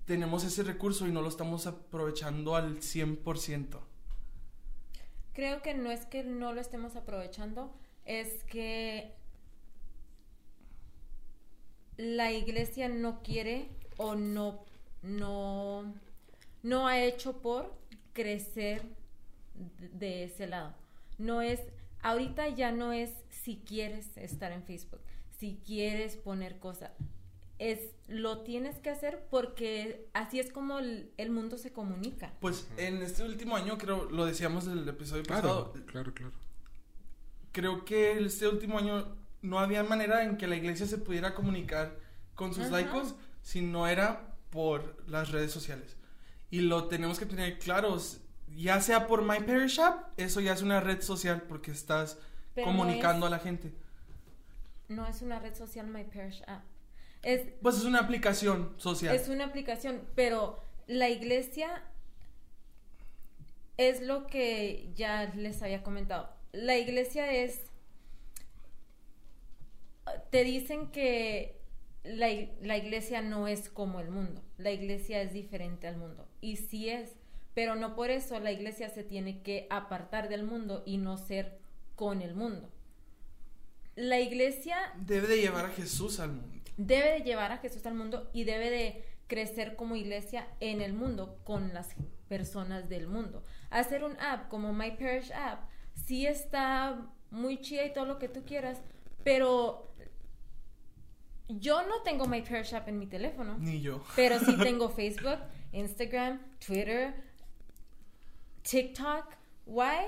[0.06, 3.80] tenemos ese recurso y no lo estamos aprovechando al 100%.
[5.34, 7.74] Creo que no es que no lo estemos aprovechando,
[8.06, 9.14] es que
[11.98, 14.66] la iglesia no quiere o no
[15.02, 15.94] no
[16.66, 17.74] no ha hecho por
[18.14, 18.82] crecer
[19.54, 20.74] de ese lado.
[21.18, 21.62] No es,
[22.02, 25.02] ahorita ya no es si quieres estar en Facebook,
[25.38, 26.92] si quieres poner cosas.
[27.58, 32.34] Es, lo tienes que hacer porque así es como el, mundo se comunica.
[32.42, 35.74] Pues en este último año, creo, lo decíamos en el episodio pasado.
[35.86, 36.34] Claro, claro.
[37.52, 41.98] Creo que este último año no había manera en que la iglesia se pudiera comunicar
[42.34, 45.96] con sus laicos si no era por las redes sociales.
[46.52, 48.22] Y lo tenemos que tener claros
[48.56, 52.18] ya sea por My Parish App, eso ya es una red social porque estás
[52.64, 53.74] comunicando a la gente.
[54.88, 56.64] No es una red social My Parish App.
[57.26, 59.16] Es, pues es una aplicación social.
[59.16, 61.84] Es una aplicación, pero la iglesia
[63.78, 66.30] es lo que ya les había comentado.
[66.54, 67.62] La iglesia es...
[70.30, 71.60] Te dicen que
[72.04, 72.28] la,
[72.62, 74.42] la iglesia no es como el mundo.
[74.58, 76.28] La iglesia es diferente al mundo.
[76.42, 77.16] Y sí es
[77.56, 81.58] pero no por eso la iglesia se tiene que apartar del mundo y no ser
[81.96, 82.70] con el mundo.
[83.96, 86.55] La iglesia debe de llevar a Jesús al mundo.
[86.78, 90.94] Debe de llevar a Jesús al mundo y debe de crecer como iglesia en el
[90.94, 91.96] mundo con las
[92.28, 93.44] personas del mundo.
[93.70, 98.28] Hacer un app como My Parish App sí está muy chida y todo lo que
[98.28, 98.82] tú quieras,
[99.24, 99.94] pero
[101.48, 103.58] yo no tengo My Parish App en mi teléfono.
[103.58, 104.04] Ni yo.
[104.16, 105.40] Pero sí tengo Facebook,
[105.72, 107.14] Instagram, Twitter,
[108.64, 109.26] TikTok.
[109.66, 110.06] Why?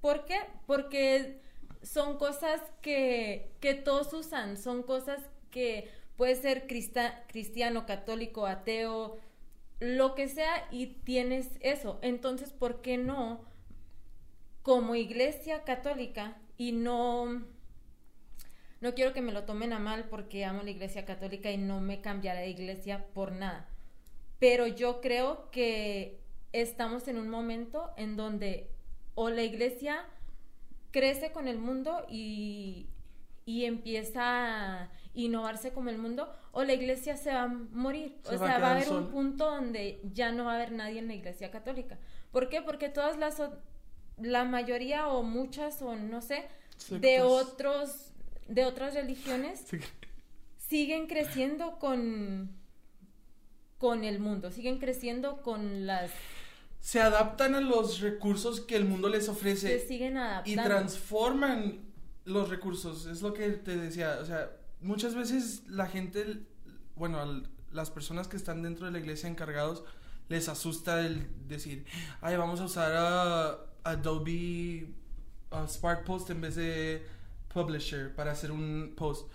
[0.00, 0.40] ¿Por qué?
[0.66, 1.42] Porque
[1.82, 9.18] son cosas que, que todos usan, son cosas que puede ser cristiano, católico, ateo,
[9.80, 11.98] lo que sea y tienes eso.
[12.02, 13.44] Entonces, ¿por qué no
[14.62, 17.42] como iglesia católica y no
[18.80, 21.80] no quiero que me lo tomen a mal porque amo la iglesia católica y no
[21.80, 23.68] me cambiaré de iglesia por nada.
[24.38, 26.20] Pero yo creo que
[26.52, 28.70] estamos en un momento en donde
[29.14, 30.04] o la iglesia
[30.92, 32.88] crece con el mundo y,
[33.46, 34.90] empieza a
[35.24, 38.18] innovarse como el mundo, o la iglesia se va a morir.
[38.24, 41.08] o sea, va a haber un punto donde ya no va a haber nadie en
[41.08, 41.98] la iglesia católica.
[42.30, 42.62] ¿Por qué?
[42.62, 43.42] Porque todas las,
[44.18, 46.46] la mayoría o muchas o no sé,
[46.90, 48.12] de otros,
[48.46, 49.64] de otras religiones
[50.56, 52.50] siguen creciendo con,
[53.78, 56.12] con el mundo, siguen creciendo con las...
[56.80, 59.80] Se adaptan a los recursos que el mundo les ofrece.
[59.80, 60.62] Se siguen adaptando.
[60.62, 61.80] Y transforman
[62.24, 66.42] los recursos, es lo que te decía, o sea, muchas veces la gente,
[66.96, 69.84] bueno, las personas que están dentro de la iglesia encargados,
[70.28, 71.86] les asusta el decir,
[72.20, 74.92] ay, vamos a usar Adobe
[75.66, 77.06] Spark Post en vez de
[77.52, 79.30] Publisher para hacer un post.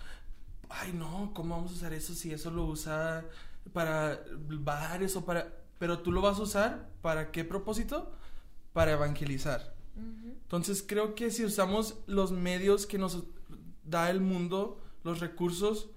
[0.68, 3.24] Ay, no, ¿cómo vamos a usar eso si eso lo usa
[3.72, 4.20] para
[4.60, 5.52] bares o para...
[5.78, 8.12] Pero tú lo vas a usar para qué propósito?
[8.72, 9.74] Para evangelizar.
[9.96, 13.24] Entonces creo que si usamos los medios que nos
[13.84, 15.90] da el mundo, los recursos,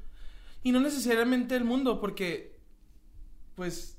[0.63, 2.57] y no necesariamente el mundo, porque
[3.55, 3.97] pues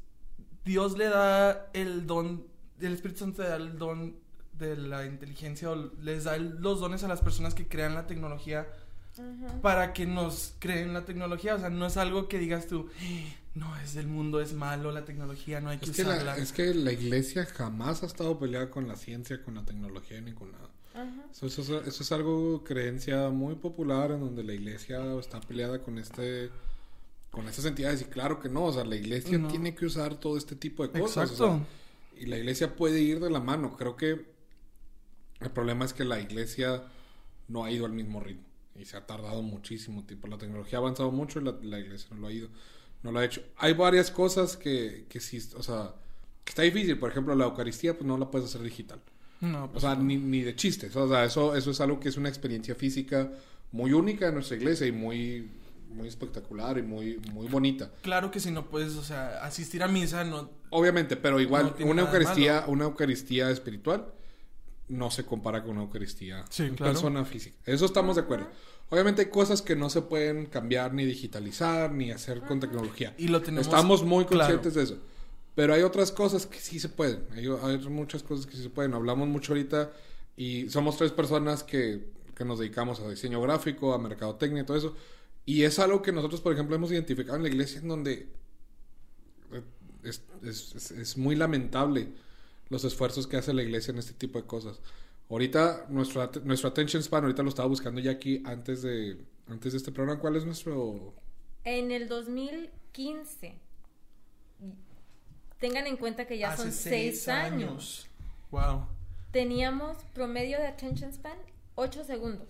[0.64, 2.46] Dios le da el don,
[2.80, 4.16] el Espíritu Santo le da el don
[4.52, 8.66] de la inteligencia o les da los dones a las personas que crean la tecnología
[9.62, 11.54] para que nos creen la tecnología.
[11.54, 12.88] O sea, no es algo que digas tú,
[13.54, 16.36] no, es del mundo, es malo la tecnología, no hay que, usarla.
[16.36, 20.32] es que la iglesia jamás ha estado peleada con la ciencia, con la tecnología ni
[20.32, 20.70] con nada.
[21.32, 26.50] Eso, eso, es algo, creencia muy popular en donde la iglesia está peleada con este
[27.30, 30.36] con estas entidades y claro que no, o sea, la iglesia tiene que usar todo
[30.36, 31.30] este tipo de cosas.
[31.30, 31.60] Exacto.
[32.16, 33.76] y la iglesia puede ir de la mano.
[33.76, 34.26] Creo que
[35.40, 36.84] el problema es que la iglesia
[37.46, 40.26] no ha ido al mismo ritmo y se ha tardado muchísimo tiempo.
[40.26, 42.48] La tecnología ha avanzado mucho y la, iglesia no lo ha ido,
[43.02, 43.42] no lo ha hecho.
[43.56, 45.94] Hay varias cosas que, que sí, o sea,
[46.44, 46.98] que está difícil.
[46.98, 49.00] Por ejemplo, la Eucaristía, pues no la puedes hacer digital.
[49.40, 50.94] No, o pues sea, ni, ni, de chistes.
[50.96, 53.30] O sea, eso, eso es algo que es una experiencia física
[53.72, 55.48] muy única en nuestra iglesia y muy,
[55.90, 57.90] muy espectacular y muy, muy bonita.
[58.02, 60.50] Claro que si no puedes, o sea, asistir a misa no...
[60.70, 64.06] Obviamente, pero igual, una Eucaristía, una Eucaristía espiritual
[64.88, 67.56] no se compara con una Eucaristía en persona física.
[67.66, 68.48] Eso estamos de acuerdo.
[68.90, 73.14] Obviamente hay cosas que no se pueden cambiar ni digitalizar ni hacer con tecnología.
[73.18, 74.98] Y lo tenemos Estamos muy conscientes de eso.
[75.58, 77.26] Pero hay otras cosas que sí se pueden.
[77.32, 78.94] Hay, muchas cosas que sí se pueden.
[78.94, 79.90] Hablamos mucho ahorita
[80.36, 84.76] y somos tres personas que, que nos dedicamos a diseño gráfico, a mercadotecnia y todo
[84.76, 84.94] eso.
[85.44, 88.28] Y es algo que nosotros, por ejemplo, hemos identificado en la iglesia en donde
[90.04, 92.06] es, es, es muy lamentable
[92.68, 94.78] los esfuerzos que hace la iglesia en este tipo de cosas.
[95.28, 99.18] Ahorita, nuestro, nuestro attention span, ahorita lo estaba buscando ya aquí antes de,
[99.48, 100.20] antes de este programa.
[100.20, 101.14] ¿Cuál es nuestro...?
[101.64, 103.67] En el 2015.
[105.60, 108.06] Tengan en cuenta que ya son seis, años.
[108.50, 108.86] Wow.
[109.32, 111.36] Teníamos promedio de attention span
[111.74, 112.48] 8 segundos.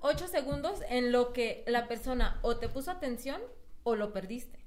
[0.00, 3.40] 8 segundos en lo que la persona o te puso atención
[3.82, 4.58] o lo perdiste.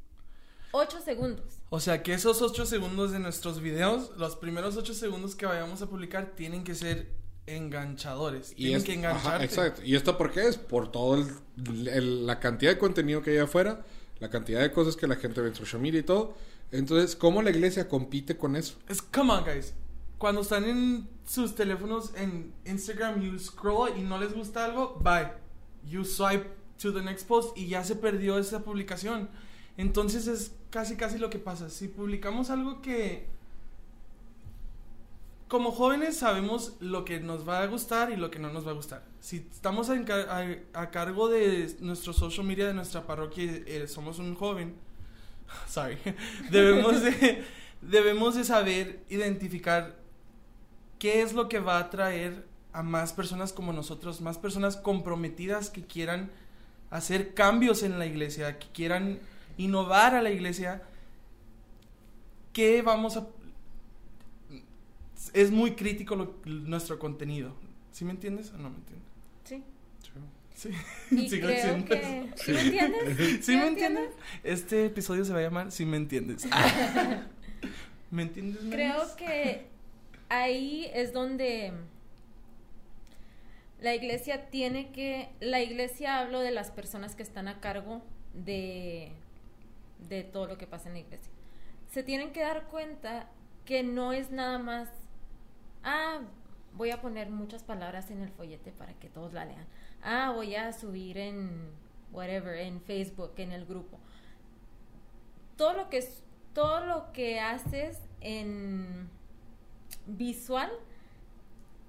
[0.72, 1.46] 8 segundos.
[1.70, 5.82] O sea que esos 8 segundos de nuestros videos, los primeros 8 segundos que vayamos
[5.82, 7.08] a publicar, tienen que ser
[7.48, 8.52] enganchadores.
[8.54, 9.46] Y tienen que engancharte.
[9.46, 9.82] exacto.
[9.84, 10.58] ¿Y esto por qué es?
[10.58, 13.86] Por toda la cantidad de contenido que hay afuera,
[14.20, 16.36] la cantidad de cosas que la gente ve en social media y todo.
[16.72, 18.78] Entonces, ¿cómo la iglesia compite con eso?
[18.88, 19.74] Es, come on, guys.
[20.18, 25.32] Cuando están en sus teléfonos en Instagram, you scroll y no les gusta algo, bye.
[25.88, 26.50] You swipe
[26.82, 29.30] to the next post y ya se perdió esa publicación.
[29.78, 31.70] Entonces es casi casi lo que pasa.
[31.70, 33.28] Si publicamos algo que
[35.48, 38.72] como jóvenes sabemos lo que nos va a gustar y lo que no nos va
[38.72, 39.04] a gustar.
[39.20, 44.76] Si estamos a, cargo de nuestro social media de nuestra parroquia eh, somos un joven,
[45.68, 45.98] sorry,
[46.52, 47.44] debemos de,
[47.82, 49.96] debemos de saber identificar
[51.00, 55.70] qué es lo que va a atraer a más personas como nosotros, más personas comprometidas
[55.70, 56.32] que quieran
[56.90, 59.20] hacer cambios en la iglesia, que quieran
[59.58, 60.84] innovar a la iglesia,
[62.54, 63.28] ¿qué vamos a...
[65.34, 67.54] Es muy crítico nuestro contenido.
[67.92, 69.15] ¿Sí me entiendes o no me entiendes?
[70.56, 70.72] Sí.
[71.10, 71.30] Sí.
[71.30, 73.46] ¿Sí me entiendes?
[73.46, 74.10] ¿Sí, me entiendes?
[74.44, 76.48] Este episodio se va a llamar ¿Sí me entiendes?
[78.12, 78.64] ¿Me entiendes?
[78.72, 79.68] Creo que
[80.30, 81.74] ahí es donde
[83.82, 85.30] la iglesia tiene que...
[85.42, 88.02] La iglesia hablo de las personas que están a cargo
[88.34, 89.12] de
[90.10, 91.32] de todo lo que pasa en la iglesia.
[91.92, 93.30] Se tienen que dar cuenta
[93.66, 94.90] que no es nada más,
[95.84, 96.22] ah,
[96.74, 99.66] voy a poner muchas palabras en el follete para que todos la lean.
[100.06, 101.72] Ah, voy a subir en
[102.14, 104.00] whatever, en Facebook, en el grupo.
[105.58, 106.08] Todo lo que
[106.54, 109.10] todo lo que haces en
[110.06, 110.72] visual,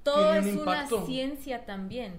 [0.02, 2.18] todo es una ciencia también.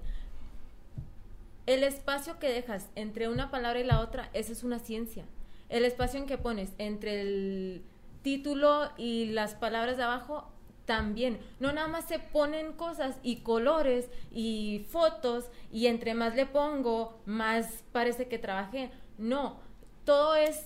[1.66, 5.26] El espacio que dejas entre una palabra y la otra, esa es una ciencia
[5.70, 7.84] el espacio en que pones entre el
[8.22, 10.52] título y las palabras de abajo
[10.88, 11.38] también.
[11.60, 17.20] No nada más se ponen cosas y colores y fotos y entre más le pongo,
[17.28, 18.90] más parece que trabajé.
[19.20, 19.60] No,
[20.06, 20.66] todo es,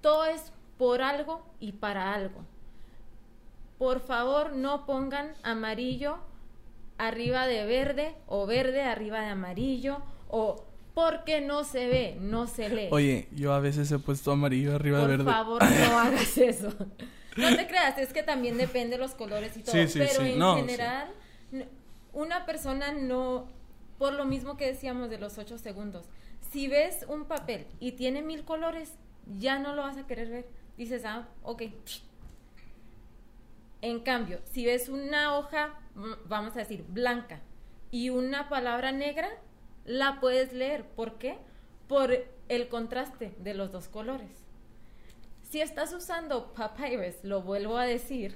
[0.00, 2.40] todo es por algo y para algo.
[3.78, 6.18] Por favor, no pongan amarillo
[6.96, 9.98] arriba de verde o verde arriba de amarillo
[10.28, 12.88] o porque no se ve, no se lee.
[12.90, 15.24] Oye, yo a veces he puesto amarillo arriba de verde.
[15.24, 16.72] Por favor, no hagas eso.
[17.36, 19.72] No te creas, es que también depende de los colores y todo.
[19.72, 20.32] Sí, sí, pero sí.
[20.32, 21.12] en No, general,
[22.12, 23.48] una persona no,
[23.98, 26.06] por lo mismo que decíamos de los ocho segundos,
[26.50, 28.94] si ves un papel y tiene mil colores,
[29.38, 30.48] ya no lo vas a querer ver.
[30.76, 31.62] Dices, ah, ok.
[33.82, 35.78] En cambio, si ves una hoja,
[36.26, 37.40] vamos a decir, blanca,
[37.90, 39.28] y una palabra negra,
[39.84, 40.84] la puedes leer.
[40.84, 41.38] ¿Por qué?
[41.86, 44.30] Por el contraste de los dos colores.
[45.48, 48.34] Si estás usando papyrus, lo vuelvo a decir.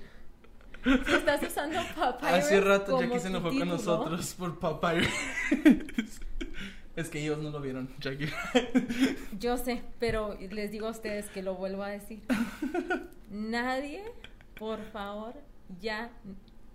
[0.82, 2.32] Si estás usando papyrus.
[2.32, 5.08] Hace rato Jackie se enojó con nosotros por Papyrus.
[6.96, 8.30] es que ellos no lo vieron, Jackie.
[9.38, 12.22] Yo sé, pero les digo a ustedes que lo vuelvo a decir.
[13.30, 14.02] Nadie,
[14.58, 15.34] por favor,
[15.82, 16.10] ya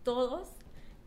[0.04, 0.50] todos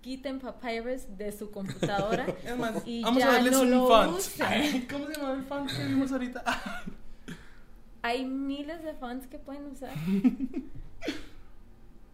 [0.00, 2.26] quiten Papyrus de su computadora.
[2.44, 4.90] Es más, Y vamos ya a darles no un font.
[4.90, 6.42] ¿Cómo se llama el font que vimos ahorita?
[8.02, 9.94] Hay miles de fonts que pueden usar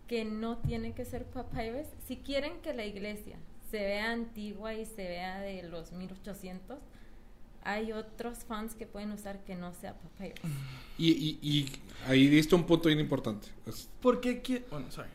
[0.09, 1.87] que no tienen que ser Papyrus.
[2.07, 3.37] Si quieren que la iglesia
[3.71, 6.79] se vea antigua y se vea de los 1800,
[7.65, 10.39] hay otros fonts que pueden usar que no sea Papyrus.
[10.99, 11.67] Y, y, y
[12.07, 13.49] ahí diste un punto bien importante.
[13.67, 15.09] Es- ¿Por qué Bueno, sorry.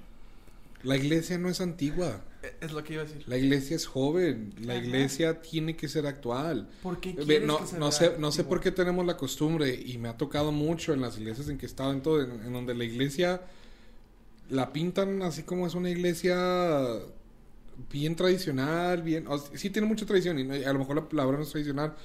[0.84, 2.24] La iglesia no es antigua.
[2.44, 3.24] Eh, Es lo que iba a decir.
[3.28, 4.54] La iglesia es joven.
[4.62, 4.84] La Ajá.
[4.84, 6.70] iglesia tiene que ser actual.
[6.82, 9.16] ¿Por qué Ve, quieres no, que se no sé, no sé por qué tenemos la
[9.18, 12.22] costumbre y me ha tocado mucho en las iglesias en que he estado en todo,
[12.22, 13.42] en, en donde la iglesia
[14.50, 16.36] la pintan así como es una iglesia
[17.92, 21.38] bien tradicional, bien, o sea, sí tiene mucha tradición y a lo mejor la palabra
[21.38, 21.96] no es tradicional,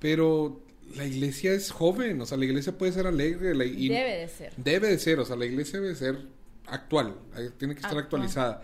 [0.00, 0.60] pero
[0.96, 4.28] la iglesia es joven, o sea, la iglesia puede ser alegre la- y Debe de
[4.28, 4.52] ser.
[4.56, 6.18] debe de ser, o sea, la iglesia debe ser
[6.72, 7.16] actual,
[7.58, 8.04] tiene que estar Actual.
[8.04, 8.62] actualizada.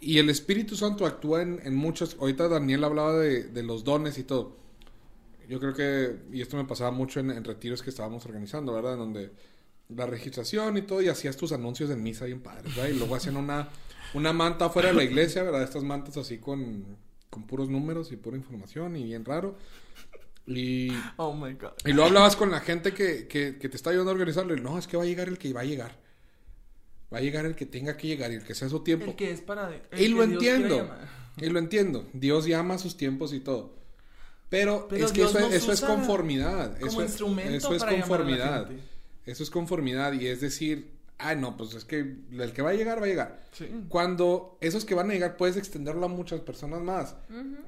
[0.00, 2.16] Y el Espíritu Santo actúa en, en muchos.
[2.20, 4.56] Ahorita Daniel hablaba de, de los dones y todo.
[5.48, 8.94] Yo creo que, y esto me pasaba mucho en, en retiros que estábamos organizando, ¿verdad?
[8.94, 9.30] En donde
[9.88, 12.90] la registración y todo, y hacías tus anuncios en misa bien padres, ¿verdad?
[12.90, 13.68] Y luego hacían una,
[14.14, 15.62] una manta afuera de la iglesia, ¿verdad?
[15.62, 16.84] Estas mantas así con,
[17.30, 19.56] con puros números y pura información y bien raro.
[20.46, 21.72] Y, Oh my god.
[21.84, 24.56] y luego hablabas con la gente que, que, que te está ayudando a organizarlo.
[24.56, 26.01] Y no, es que va a llegar el que va a llegar.
[27.12, 29.06] Va a llegar el que tenga que llegar y el que sea su tiempo.
[29.06, 29.70] El que es para.
[29.90, 30.90] el Y lo Dios entiendo.
[31.38, 32.08] Y lo entiendo.
[32.12, 33.74] Dios llama a sus tiempos y todo.
[34.48, 36.74] Pero, Pero es que eso, eso es conformidad.
[36.78, 38.70] como Eso, es- instrumento eso es para conformidad.
[39.24, 40.12] Eso es conformidad.
[40.12, 43.08] Y es decir, ah, no, pues es que el que va a llegar, va a
[43.08, 43.42] llegar.
[43.52, 43.66] Sí.
[43.88, 47.14] Cuando esos que van a llegar puedes extenderlo a muchas personas más.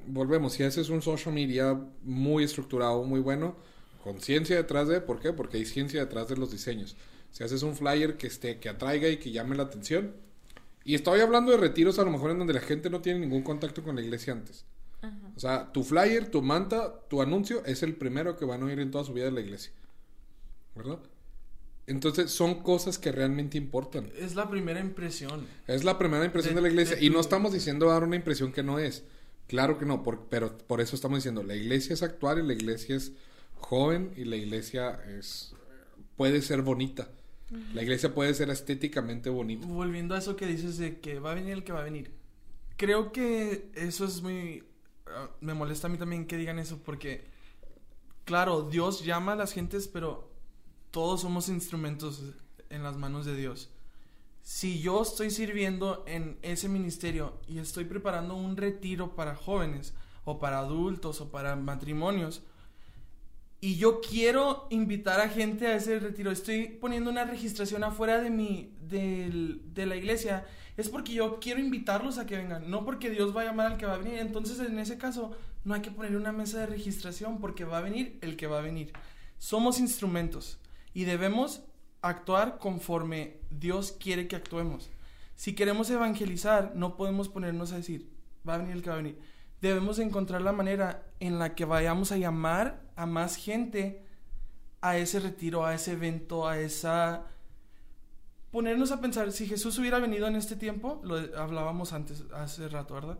[0.05, 3.55] Volvemos, si haces un social media muy estructurado, muy bueno,
[4.03, 5.33] con ciencia detrás de, ¿por qué?
[5.33, 6.95] Porque hay ciencia detrás de los diseños.
[7.35, 10.13] Si haces un flyer que esté, que atraiga y que llame la atención.
[10.85, 13.41] Y estoy hablando de retiros a lo mejor en donde la gente no tiene ningún
[13.43, 14.63] contacto con la iglesia antes.
[15.01, 15.17] Ajá.
[15.35, 18.79] O sea, tu flyer, tu manta, tu anuncio es el primero que van a oír
[18.79, 19.73] en toda su vida de la iglesia.
[20.75, 20.99] ¿Verdad?
[21.87, 24.09] Entonces son cosas que realmente importan.
[24.17, 25.45] Es la primera impresión.
[25.67, 26.95] Es la primera impresión de, De- la iglesia.
[26.95, 29.03] de y no estamos diciendo dar una impresión que no es.
[29.47, 32.53] Claro que no, por- pero por eso estamos diciendo, la iglesia es actual y la
[32.53, 33.11] iglesia es
[33.55, 35.53] joven y la iglesia es
[36.15, 37.09] puede ser bonita.
[37.73, 39.67] La iglesia puede ser estéticamente bonita.
[39.67, 42.11] Volviendo a eso que dices de que va a venir el que va a venir.
[42.77, 44.63] Creo que eso es muy...
[45.07, 47.25] ah, me molesta a mí también que digan eso porque,
[48.25, 50.31] claro, Dios llama a las gentes, pero
[50.91, 52.21] todos somos instrumentos
[52.69, 53.69] en las manos de Dios.
[54.41, 60.39] Si yo estoy sirviendo en ese ministerio y estoy preparando un retiro para jóvenes o
[60.39, 62.43] para adultos o para matrimonios,
[63.61, 66.31] y yo quiero invitar a gente a ese retiro.
[66.31, 70.45] Estoy poniendo una registración afuera de mi del- de la iglesia.
[70.77, 73.77] Es porque yo quiero invitarlos a que vengan, no porque Dios va a llamar al
[73.77, 74.19] que va a venir.
[74.19, 77.81] Entonces, en ese caso, no hay que poner una mesa de registración porque va a
[77.81, 78.91] venir el que va a venir.
[79.37, 80.59] Somos instrumentos
[80.93, 81.63] y debemos
[82.01, 84.91] actuar conforme Dios quiere que actuemos.
[85.35, 88.09] Si queremos evangelizar, no podemos ponernos a decir,
[88.47, 89.17] va a venir el que va a venir.
[89.61, 94.05] Debemos encontrar la manera en la que vayamos a llamar a más gente
[94.81, 97.27] a ese retiro, a ese evento, a esa...
[98.51, 102.93] Ponernos a pensar, si Jesús hubiera venido en este tiempo, lo hablábamos antes, hace rato,
[102.93, 103.19] ¿verdad?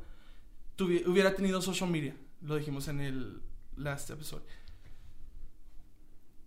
[0.77, 3.41] Tuvi- hubiera tenido social media, lo dijimos en el
[3.75, 4.43] last episode.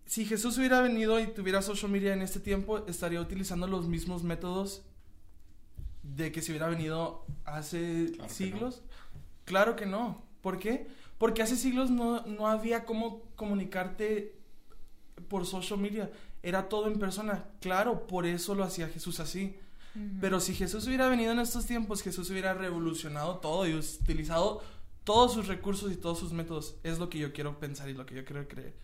[0.06, 4.22] Si Jesús hubiera venido y tuviera social media en este tiempo, estaría utilizando los mismos
[4.22, 4.82] métodos
[6.02, 8.82] de que si hubiera venido hace Claro que siglos.
[9.44, 10.22] Claro que no.
[10.40, 10.88] ¿Por qué?
[11.18, 14.38] Porque hace siglos no, no había cómo comunicarte
[15.28, 16.10] por social media.
[16.42, 17.44] Era todo en persona.
[17.60, 19.56] Claro, por eso lo hacía Jesús así.
[20.20, 24.62] Pero si Jesús hubiera venido en estos tiempos, Jesús hubiera revolucionado todo y utilizado
[25.02, 26.76] todos sus recursos y todos sus métodos.
[26.84, 28.76] Es lo que yo quiero pensar y lo que yo quiero creer.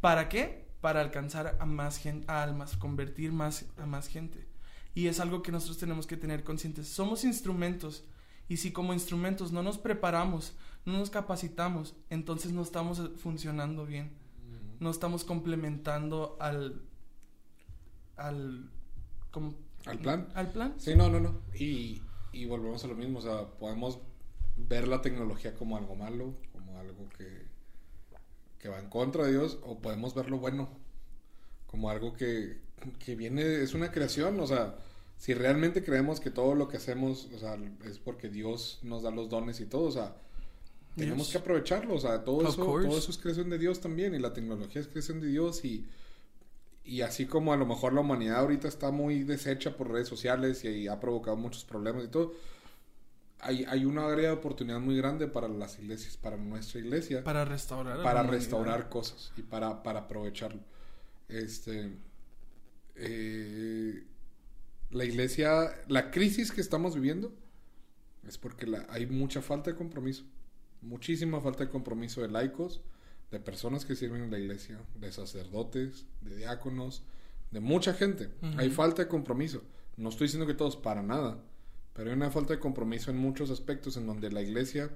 [0.00, 0.68] ¿Para qué?
[0.82, 4.46] Para alcanzar a más gente, a almas, convertir más a más gente.
[4.94, 6.88] Y es algo que nosotros tenemos que tener conscientes.
[6.88, 8.04] Somos instrumentos.
[8.48, 14.18] Y si como instrumentos no nos preparamos, no nos capacitamos, entonces no estamos funcionando bien.
[14.80, 16.82] No estamos complementando al...
[18.16, 18.70] al
[19.30, 20.28] como, ¿Al plan?
[20.34, 20.74] ¿Al plan?
[20.78, 21.40] Sí, no, no, no.
[21.54, 22.00] Y,
[22.32, 23.18] y volvemos a lo mismo.
[23.18, 23.98] O sea, podemos
[24.56, 27.46] ver la tecnología como algo malo, como algo que,
[28.58, 30.70] que va en contra de Dios, o podemos ver lo bueno,
[31.66, 32.60] como algo que,
[32.98, 34.40] que viene, es una creación.
[34.40, 34.78] O sea,
[35.18, 39.10] si realmente creemos que todo lo que hacemos, o sea, es porque Dios nos da
[39.10, 40.16] los dones y todo, o sea,
[40.96, 41.94] tenemos que aprovecharlo.
[41.94, 44.88] O sea, todo eso, todo eso es creación de Dios también, y la tecnología es
[44.88, 45.86] creación de Dios, y
[46.90, 50.64] y así como a lo mejor la humanidad ahorita está muy deshecha por redes sociales
[50.64, 52.34] y ha provocado muchos problemas y todo,
[53.38, 57.22] hay, hay una área de oportunidad muy grande para las iglesias, para nuestra iglesia.
[57.22, 58.02] Para restaurar.
[58.02, 60.60] Para restaurar cosas y para, para aprovecharlo.
[61.28, 61.92] Este,
[62.96, 64.04] eh,
[64.90, 67.32] la iglesia, la crisis que estamos viviendo
[68.26, 70.24] es porque la, hay mucha falta de compromiso.
[70.82, 72.80] Muchísima falta de compromiso de laicos,
[73.30, 77.02] de personas que sirven en la iglesia, de sacerdotes, de diáconos,
[77.50, 78.30] de mucha gente.
[78.56, 79.62] Hay falta de compromiso.
[79.96, 81.42] No estoy diciendo que todos, para nada.
[81.92, 84.90] Pero hay una falta de compromiso en muchos aspectos en donde la iglesia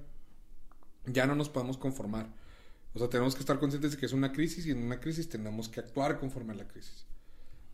[1.05, 2.27] ya no nos podemos conformar.
[2.93, 5.29] O sea, tenemos que estar conscientes de que es una crisis y en una crisis
[5.29, 7.05] tenemos que actuar conforme a la crisis.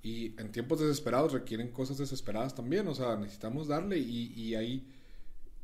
[0.03, 2.87] Y en tiempos desesperados requieren cosas desesperadas también.
[2.87, 4.85] O sea, necesitamos darle y, y ahí...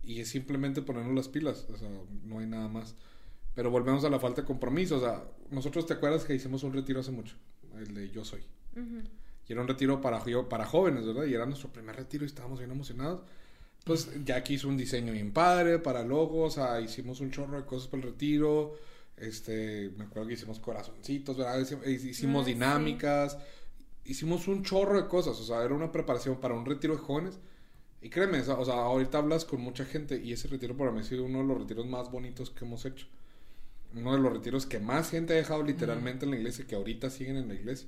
[0.08, 1.68] Y es simplemente ponernos las pilas.
[1.70, 1.90] O sea,
[2.24, 2.96] no hay nada más.
[3.54, 4.98] Pero volvemos a la falta de compromiso.
[4.98, 7.36] O sea, nosotros te acuerdas que hicimos un retiro hace mucho,
[7.78, 8.42] el de Yo Soy.
[9.48, 11.26] Y era un retiro para, para jóvenes, ¿verdad?
[11.26, 13.22] Y era nuestro primer retiro y estábamos bien emocionados.
[13.84, 17.58] Pues ya que hizo un diseño bien padre para logos, o sea, hicimos un chorro
[17.58, 18.76] de cosas para el retiro.
[19.18, 21.60] Este, me acuerdo que hicimos corazoncitos, ¿verdad?
[21.86, 23.38] Hicimos ah, dinámicas,
[24.06, 27.40] hicimos un chorro de cosas, o sea, era una preparación para un retiro de jóvenes.
[28.08, 31.04] Y créeme, o sea, ahorita hablas con mucha gente y ese retiro para mí ha
[31.04, 33.06] sido uno de los retiros más bonitos que hemos hecho
[33.96, 37.10] uno de los retiros que más gente ha dejado literalmente en la iglesia, que ahorita
[37.10, 37.88] siguen en la iglesia.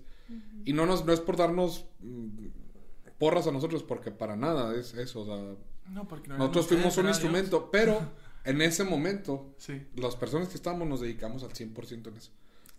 [0.66, 2.48] Y no, nos, no es por darnos mm,
[3.18, 5.22] porras a nosotros, porque para nada es eso.
[5.22, 5.56] O sea,
[5.88, 8.00] no, porque nosotros fuimos un instrumento, pero
[8.44, 9.56] en ese momento,
[9.96, 12.32] las personas que estamos nos dedicamos al 100% en eso.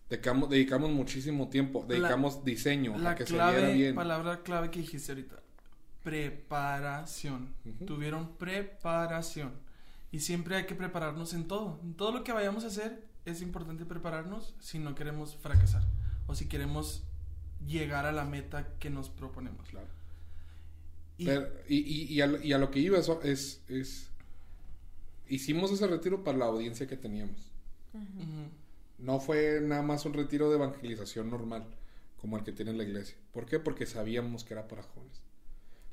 [0.08, 3.94] Dedicamos, dedicamos muchísimo tiempo, dedicamos diseño, la a que clave, se bien.
[3.94, 5.39] palabra clave que dijiste ahorita,
[6.02, 7.54] preparación.
[7.86, 9.52] Tuvieron preparación.
[10.12, 11.78] Y siempre hay que prepararnos en todo.
[11.82, 15.84] En todo lo que vayamos a hacer, es importante prepararnos si no queremos fracasar
[16.26, 17.02] o si queremos
[17.66, 19.68] llegar a la meta que nos proponemos.
[19.68, 19.88] Claro.
[21.18, 21.28] Y,
[21.68, 24.08] y, y, a, lo que iba eso es, es,
[25.28, 27.52] hicimos ese retiro para la audiencia que teníamos.
[28.98, 31.66] No fue nada más un retiro de evangelización normal
[32.20, 33.16] como el que tiene la iglesia.
[33.32, 33.58] ¿Por qué?
[33.58, 35.20] Porque sabíamos que era para jóvenes.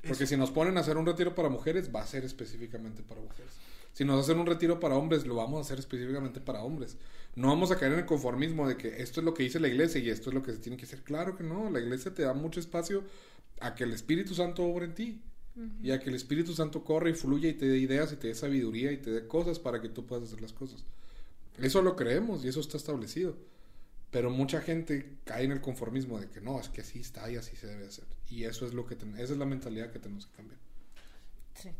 [0.06, 3.20] Porque si nos ponen a hacer un retiro para mujeres, va a ser específicamente para
[3.20, 3.52] mujeres.
[3.92, 6.96] Si nos hacen un retiro para hombres, lo vamos a hacer específicamente para hombres.
[7.34, 9.68] No vamos a caer en el conformismo de que esto es lo que dice la
[9.68, 11.02] iglesia y esto es lo que se tiene que hacer.
[11.02, 13.02] Claro que no, la iglesia te da mucho espacio
[13.60, 15.20] a que el Espíritu Santo obre en ti.
[15.82, 18.28] Y a que el Espíritu Santo corra y fluya y te dé ideas y te
[18.28, 20.84] dé sabiduría y te dé cosas para que tú puedas hacer las cosas.
[21.60, 23.34] Eso lo creemos y eso está establecido.
[24.10, 27.36] Pero mucha gente cae en el conformismo de que no, es que así está y
[27.36, 28.06] así se debe hacer.
[28.28, 30.58] Y eso es lo que esa es la mentalidad que tenemos que cambiar.
[31.54, 31.70] Sí.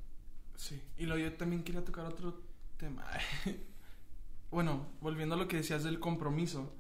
[0.56, 2.42] Sí, y lo yo también quería tocar otro
[2.76, 3.06] tema.
[4.50, 6.74] bueno, volviendo a lo que decías del compromiso.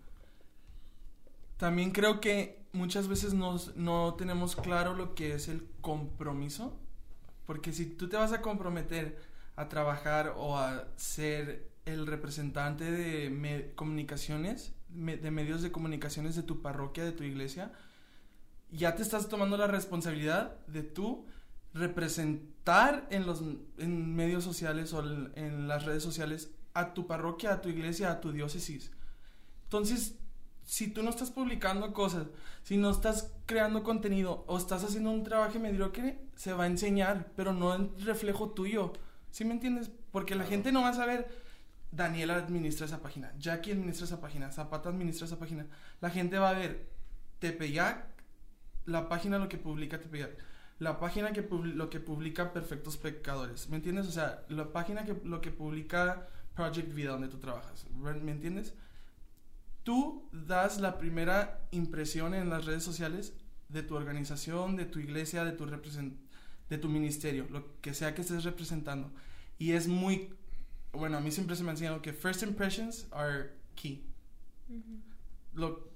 [1.56, 6.76] También creo que muchas veces nos, no tenemos claro lo que es el compromiso.
[7.46, 9.16] Porque si tú te vas a comprometer
[9.56, 16.62] a trabajar o a ser el representante de comunicaciones, de medios de comunicaciones de tu
[16.62, 17.72] parroquia, de tu iglesia,
[18.70, 21.26] ya te estás tomando la responsabilidad de tú
[21.74, 23.42] representar en los
[23.78, 25.00] en medios sociales o
[25.34, 28.90] en, las redes sociales a tu parroquia, a tu iglesia, a tu diócesis.
[29.64, 30.16] Entonces,
[30.64, 32.26] si tú no estás publicando cosas,
[32.62, 37.32] si no estás creando contenido o estás haciendo un trabajo mediocre, se va a enseñar,
[37.36, 38.92] pero no en reflejo tuyo.
[39.30, 39.90] ¿Sí me entiendes?
[40.10, 41.28] Porque la gente no va a saber,
[41.90, 45.66] Daniela administra esa página, Jackie administra esa página, Zapata administra esa página.
[46.00, 46.88] La gente va a ver
[47.38, 48.04] Tepeyac,
[48.86, 50.36] la página lo que publica Tepeyac
[50.78, 54.06] la página que lo que publica Perfectos Pecadores, ¿me entiendes?
[54.06, 57.86] O sea, la página que lo que publica Project Vida, donde tú trabajas.
[57.90, 58.74] ¿Me entiendes?
[59.82, 63.32] Tú das la primera impresión en las redes sociales
[63.68, 68.22] de tu organización, de tu iglesia, de tu, de tu ministerio, lo que sea que
[68.22, 69.10] estés representando.
[69.58, 70.34] Y es muy,
[70.92, 74.04] bueno, a mí siempre se me ha enseñado que first impressions are key.
[75.54, 75.88] lo,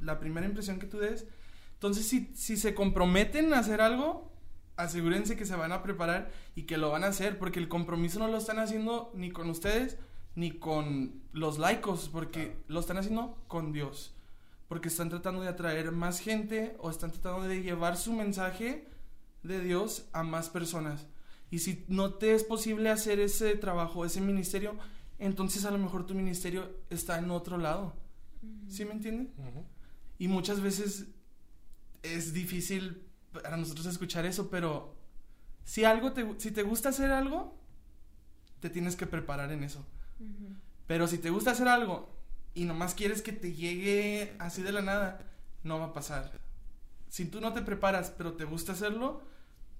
[0.00, 1.26] la primera impresión que tú des.
[1.74, 4.30] Entonces, si, si se comprometen a hacer algo,
[4.76, 8.18] asegúrense que se van a preparar y que lo van a hacer, porque el compromiso
[8.18, 9.98] no lo están haciendo ni con ustedes
[10.34, 14.14] ni con los laicos, porque lo están haciendo con Dios,
[14.68, 18.86] porque están tratando de atraer más gente o están tratando de llevar su mensaje
[19.42, 21.06] de Dios a más personas.
[21.50, 24.76] Y si no te es posible hacer ese trabajo, ese ministerio,
[25.18, 27.94] entonces a lo mejor tu ministerio está en otro lado.
[28.68, 29.32] ¿Sí me entienden?
[30.18, 31.06] Y muchas veces
[32.02, 34.94] es difícil para nosotros escuchar eso, pero
[35.64, 37.58] si algo te, si te gusta hacer algo,
[38.60, 39.84] te tienes que preparar en eso.
[40.86, 42.08] Pero si te gusta hacer algo
[42.54, 45.26] y nomás quieres que te llegue así de la nada,
[45.62, 46.40] no va a pasar.
[47.08, 49.22] Si tú no te preparas, pero te gusta hacerlo,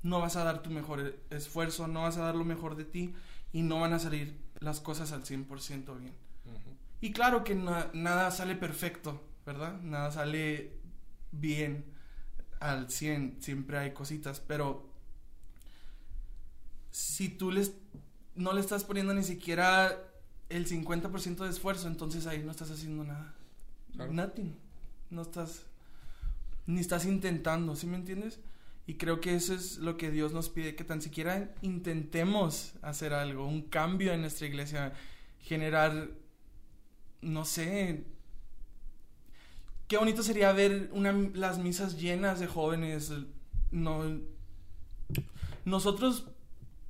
[0.02, 3.14] no vas a dar tu mejor esfuerzo, no vas a dar lo mejor de ti
[3.52, 6.14] y no van a salir las cosas al 100% bien.
[7.00, 9.80] Y claro que nada sale perfecto, ¿verdad?
[9.80, 10.78] Nada sale
[11.32, 11.84] bien
[12.60, 14.90] al 100, siempre hay cositas, pero
[16.90, 17.72] si tú les,
[18.34, 19.96] no le estás poniendo ni siquiera
[20.50, 23.34] el 50% de esfuerzo, entonces ahí no estás haciendo nada.
[23.94, 24.56] Nothing.
[25.10, 25.62] No estás,
[26.66, 28.40] ni estás intentando, ¿sí me entiendes?
[28.90, 33.14] Y creo que eso es lo que Dios nos pide, que tan siquiera intentemos hacer
[33.14, 34.94] algo, un cambio en nuestra iglesia,
[35.38, 36.08] generar,
[37.20, 38.04] no sé,
[39.86, 43.12] qué bonito sería ver una, las misas llenas de jóvenes.
[43.70, 44.02] No,
[45.64, 46.26] nosotros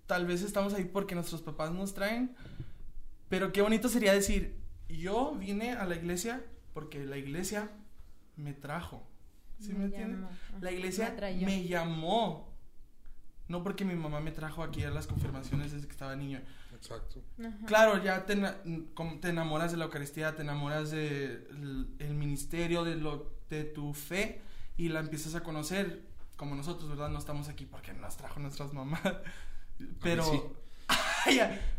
[0.06, 2.34] tal vez estamos ahí porque nuestros papás nos traen,
[3.28, 4.56] pero qué bonito sería decir,
[4.88, 6.42] yo vine a la iglesia
[6.72, 7.70] porque la iglesia
[8.36, 9.09] me trajo.
[9.60, 10.30] ¿Sí me, entiendes?
[10.60, 12.48] La iglesia me, llamó.
[13.48, 16.40] No porque mi mamá me trajo aquí a las confirmaciones desde que estaba niño.
[16.74, 17.22] Exacto.
[17.66, 22.96] Claro, ya te, te, enamoras de la Eucaristía, te enamoras del de el ministerio, de,
[22.96, 24.40] lo, de tu fe
[24.76, 26.08] y la empiezas a conocer.
[26.36, 27.10] Como nosotros, ¿verdad?
[27.10, 29.02] No estamos aquí porque nos trajo nuestras mamás.
[30.00, 30.56] Pero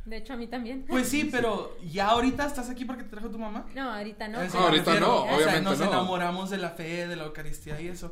[0.05, 0.85] de hecho, a mí también.
[0.87, 3.65] Pues sí, pero ¿ya ahorita estás aquí porque te trajo tu mamá?
[3.75, 4.43] No, ahorita no.
[4.43, 8.11] no ahorita no, obviamente nos enamoramos de la fe, de la Eucaristía y eso.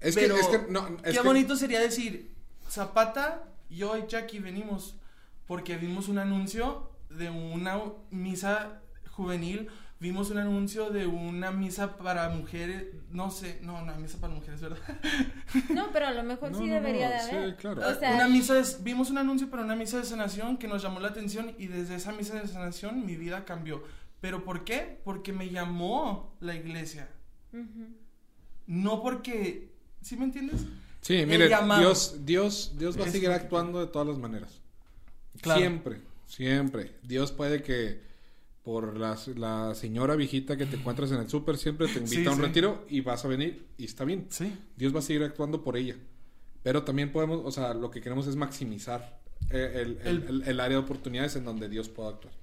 [0.00, 2.34] Es que, es que, no, qué bonito sería decir,
[2.68, 4.96] Zapata, yo y Jackie venimos
[5.46, 7.80] porque vimos un anuncio de una
[8.10, 8.80] misa
[9.10, 9.68] juvenil
[9.98, 14.60] vimos un anuncio de una misa para mujeres, no sé, no, una misa para mujeres,
[14.60, 14.78] ¿verdad?
[15.74, 17.50] No, pero a lo mejor sí debería de haber.
[17.50, 17.82] Sí, claro.
[18.14, 21.08] una misa de, vimos un anuncio para una misa de sanación que nos llamó la
[21.08, 23.82] atención y desde esa misa de sanación mi vida cambió.
[24.20, 25.00] ¿Pero por qué?
[25.04, 27.08] Porque me llamó la iglesia.
[28.66, 29.72] No porque,
[30.02, 30.62] ¿sí me entiendes?
[31.00, 34.60] Sí, mire, Dios, Dios, Dios va a seguir actuando de todas las maneras.
[35.42, 36.96] Siempre, siempre.
[37.02, 38.02] Dios puede que
[38.66, 42.32] por la, la, señora viejita que te encuentras en el súper, siempre te invita a
[42.32, 44.26] un retiro y vas a venir y está bien.
[44.28, 44.52] Sí.
[44.76, 45.94] Dios va a seguir actuando por ella.
[46.64, 50.82] Pero también podemos, o sea, lo que queremos es maximizar eh, el, el, área de
[50.82, 52.34] oportunidades en donde Dios pueda actuar.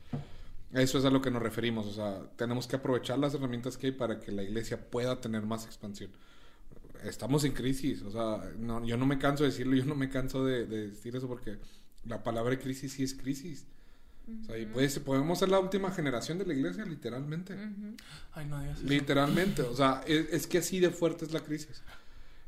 [0.72, 3.88] Eso es a lo que nos referimos, o sea, tenemos que aprovechar las herramientas que
[3.88, 6.10] hay para que la iglesia pueda tener más expansión.
[7.04, 10.08] Estamos en crisis, o sea, no, yo no me canso de decirlo, yo no me
[10.08, 11.58] canso de, de decir eso porque
[12.06, 13.66] la palabra crisis sí es crisis.
[14.26, 17.56] O sea, y pues, podemos ser la última generación de la iglesia, literalmente.
[18.32, 21.82] Ay, no Literalmente, o sea, es, que así de fuerte es la crisis.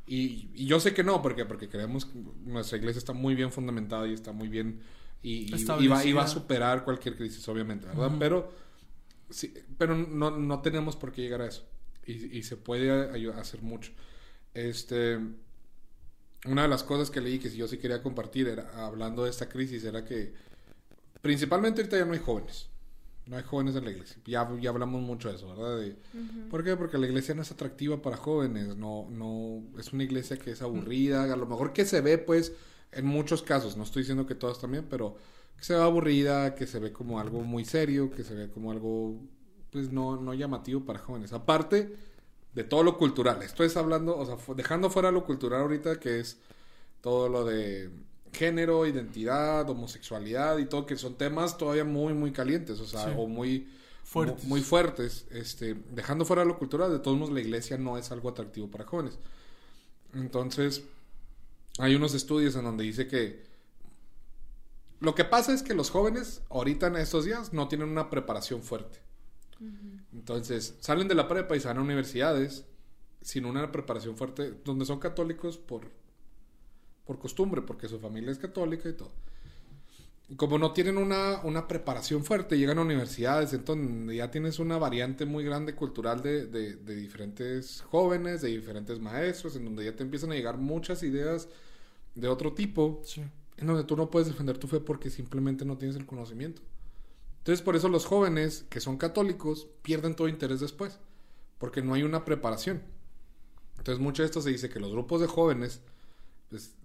[0.07, 3.51] Y, y, yo sé que no, porque porque creemos que nuestra iglesia está muy bien
[3.51, 4.79] fundamentada y está muy bien
[5.25, 8.11] y, y, va, a superar cualquier crisis, obviamente, ¿verdad?
[8.19, 8.53] Pero,
[9.31, 11.65] sí, pero no, no tenemos por qué llegar a eso.
[12.05, 13.91] Y, y se puede ayudar, hacer mucho.
[14.53, 15.19] Este,
[16.45, 19.49] una de las cosas que leí que yo sí quería compartir, era, hablando de esta
[19.49, 20.33] crisis, era que
[21.25, 22.69] principalmente ahorita ya no hay jóvenes.
[23.25, 24.17] No hay jóvenes en la iglesia.
[24.25, 25.97] Ya, ya hablamos mucho de eso, ¿verdad?
[26.51, 26.75] ¿Por qué?
[26.75, 28.77] Porque la iglesia no es atractiva para jóvenes.
[28.77, 31.23] No, no, es una iglesia que es aburrida.
[31.23, 32.53] A lo mejor que se ve, pues,
[32.91, 33.75] en muchos casos.
[33.75, 35.17] No estoy diciendo que todas también, pero
[35.57, 38.71] que se ve aburrida, que se ve como algo muy serio, que se ve como
[38.71, 39.19] algo,
[39.71, 41.33] pues, no, no llamativo para jóvenes.
[41.33, 41.95] Aparte
[42.53, 43.41] de todo lo cultural.
[43.41, 46.37] Estoy hablando, o sea, dejando fuera lo cultural ahorita, que es
[47.01, 47.89] todo lo de
[48.35, 53.27] género, identidad, homosexualidad y todo, que son temas todavía muy, muy calientes, o sea, o
[53.27, 53.67] muy
[54.03, 54.45] fuertes.
[54.45, 55.25] Muy, fuertes.
[55.31, 58.85] Este, dejando fuera lo cultural, de todos modos la iglesia no es algo atractivo para
[58.85, 59.17] jóvenes.
[60.13, 60.83] Entonces,
[61.79, 63.43] hay unos estudios en donde dice que
[64.99, 68.61] Lo que pasa es que los jóvenes, ahorita en estos días, no tienen una preparación
[68.61, 68.99] fuerte.
[70.13, 72.65] Entonces, salen de la prepa y se van a universidades
[73.21, 75.89] sin una preparación fuerte, donde son católicos por,
[77.05, 79.11] por costumbre, porque su familia es católica y todo.
[80.27, 84.77] Y como no tienen una, una preparación fuerte, llegan a universidades, entonces ya tienes una
[84.79, 89.95] variante muy grande cultural de, de, de diferentes jóvenes, de diferentes maestros, en donde ya
[89.95, 91.47] te empiezan a llegar muchas ideas
[92.15, 93.21] de otro tipo, Sí.
[93.57, 96.63] en donde tú no puedes defender tu fe porque simplemente no tienes el conocimiento.
[97.39, 100.97] Entonces, por eso los jóvenes que son católicos pierden todo interés después,
[101.59, 102.81] porque no hay una preparación.
[103.77, 105.81] Entonces, mucho de esto se dice que los grupos de jóvenes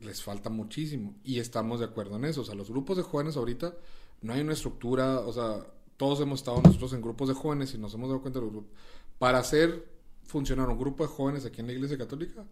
[0.00, 2.42] les falta muchísimo y estamos de acuerdo en eso.
[2.42, 3.74] O sea, los grupos de jóvenes ahorita
[4.22, 5.66] no hay una estructura, o sea,
[5.96, 8.52] todos hemos estado nosotros en grupos de jóvenes y nos hemos dado cuenta de los
[8.52, 8.72] grupos.
[9.18, 9.86] Para hacer
[10.24, 12.44] funcionar un grupo de jóvenes aquí en la Iglesia Católica,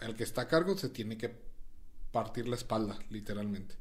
[0.00, 1.34] el que está a cargo se tiene que
[2.10, 3.76] partir la espalda, literalmente.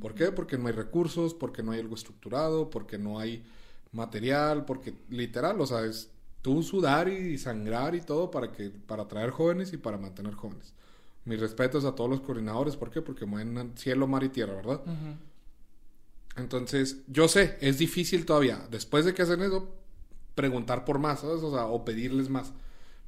[0.00, 0.32] ¿Por qué?
[0.32, 3.44] Porque no hay recursos, porque no hay algo estructurado, porque no hay
[3.92, 6.10] material, porque literal, o sea, es
[6.42, 10.74] tú sudar y sangrar y todo para que para atraer jóvenes y para mantener jóvenes.
[11.24, 13.00] Mis respetos a todos los coordinadores, ¿por qué?
[13.00, 14.80] Porque mueven cielo, mar y tierra, ¿verdad?
[14.82, 15.16] Ujú.
[16.36, 19.72] Entonces, yo sé, es difícil todavía, después de que hacen eso,
[20.34, 21.42] preguntar por más, ¿sabes?
[21.42, 22.52] O sea, o pedirles más.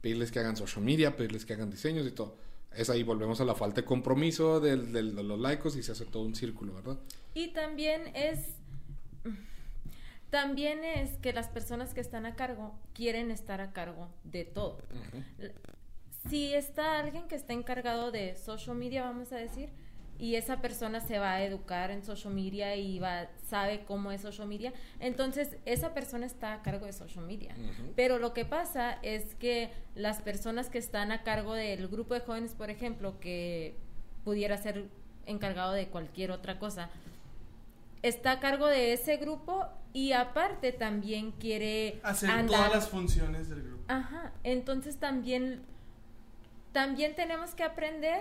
[0.01, 2.37] Pedirles que hagan social media, pedirles que hagan diseños y todo.
[2.75, 5.93] Es ahí, volvemos a la falta de compromiso del- del- de los laicos y se
[5.93, 6.99] hace todo un círculo, ¿verdad?
[7.35, 8.39] Y también es
[10.31, 14.79] también es que las personas que están a cargo quieren estar a cargo de todo.
[16.29, 19.71] Si está alguien que está encargado de social media, vamos a decir,
[20.19, 24.23] y esa persona se va a educar en social media y va sabe cómo es
[24.23, 27.55] social media, entonces esa persona está a cargo de social media.
[27.97, 32.21] Pero lo que pasa es que las personas que están a cargo del grupo de
[32.21, 33.77] jóvenes, por ejemplo, que
[34.25, 34.87] pudiera ser
[35.27, 36.89] encargado de cualquier otra cosa,
[38.03, 43.49] está a cargo de ese grupo y aparte también quiere Hacer andar- todas las funciones
[43.51, 43.85] del grupo.
[43.89, 45.63] Ajá, entonces también
[46.77, 48.21] también tenemos que aprender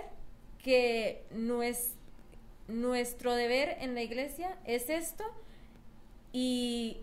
[0.64, 1.92] que nues-
[2.68, 5.24] nuestro deber en la iglesia es esto
[6.32, 7.02] y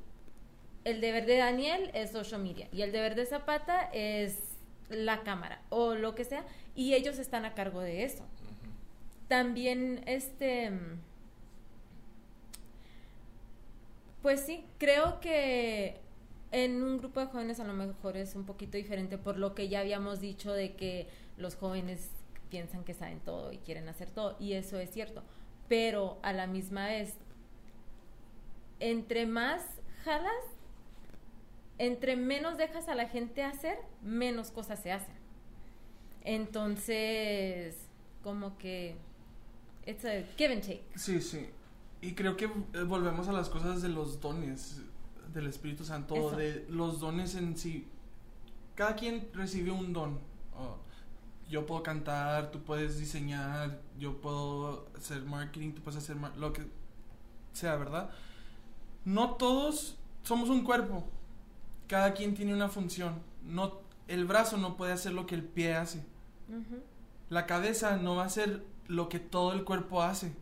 [0.84, 4.40] el deber de Daniel es social media y el deber de Zapata es
[4.90, 6.44] la cámara o lo que sea
[6.76, 8.24] y ellos están a cargo de eso.
[9.28, 10.72] También este
[14.24, 15.98] pues sí, creo que
[16.52, 19.70] en un grupo de jóvenes a lo mejor es un poquito diferente por lo que
[19.70, 21.08] ya habíamos dicho de que
[21.44, 22.10] los jóvenes
[22.50, 25.22] piensan que saben todo y quieren hacer todo y eso es cierto,
[25.68, 27.16] pero a la misma vez
[28.80, 29.62] entre más
[30.04, 30.44] jalas,
[31.78, 35.16] entre menos dejas a la gente hacer, menos cosas se hacen.
[36.22, 37.78] Entonces,
[38.24, 38.96] como que
[39.86, 40.84] it's a give and take.
[40.96, 41.50] Sí, sí.
[42.02, 44.82] Y creo que eh, volvemos a las cosas de los dones
[45.34, 46.36] del Espíritu Santo, Eso.
[46.36, 47.88] de los dones en sí.
[48.76, 50.20] Cada quien recibe un don.
[50.56, 50.78] Oh,
[51.54, 56.52] yo puedo cantar, tú puedes diseñar, yo puedo hacer marketing, tú puedes hacer mar- lo
[56.52, 56.64] que
[57.54, 58.10] sea, ¿verdad?
[59.06, 61.06] No todos somos un cuerpo.
[61.88, 63.20] Cada quien tiene una función.
[63.46, 66.04] No, el brazo no puede hacer lo que el pie hace.
[67.30, 70.34] La cabeza no va a hacer lo que todo el cuerpo hace.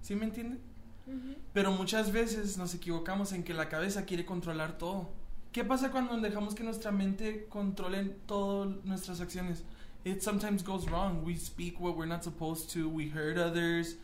[0.00, 0.60] ¿Sí me entienden?
[1.06, 1.34] Ujú.
[1.52, 5.10] Pero muchas veces nos equivocamos en que la cabeza quiere controlar todo.
[5.52, 9.64] ¿Qué pasa cuando dejamos que nuestra mente controle todas nuestras acciones?
[10.04, 11.24] It sometimes goes wrong.
[11.24, 12.88] We speak what we're not supposed to.
[12.88, 13.96] We hurt others.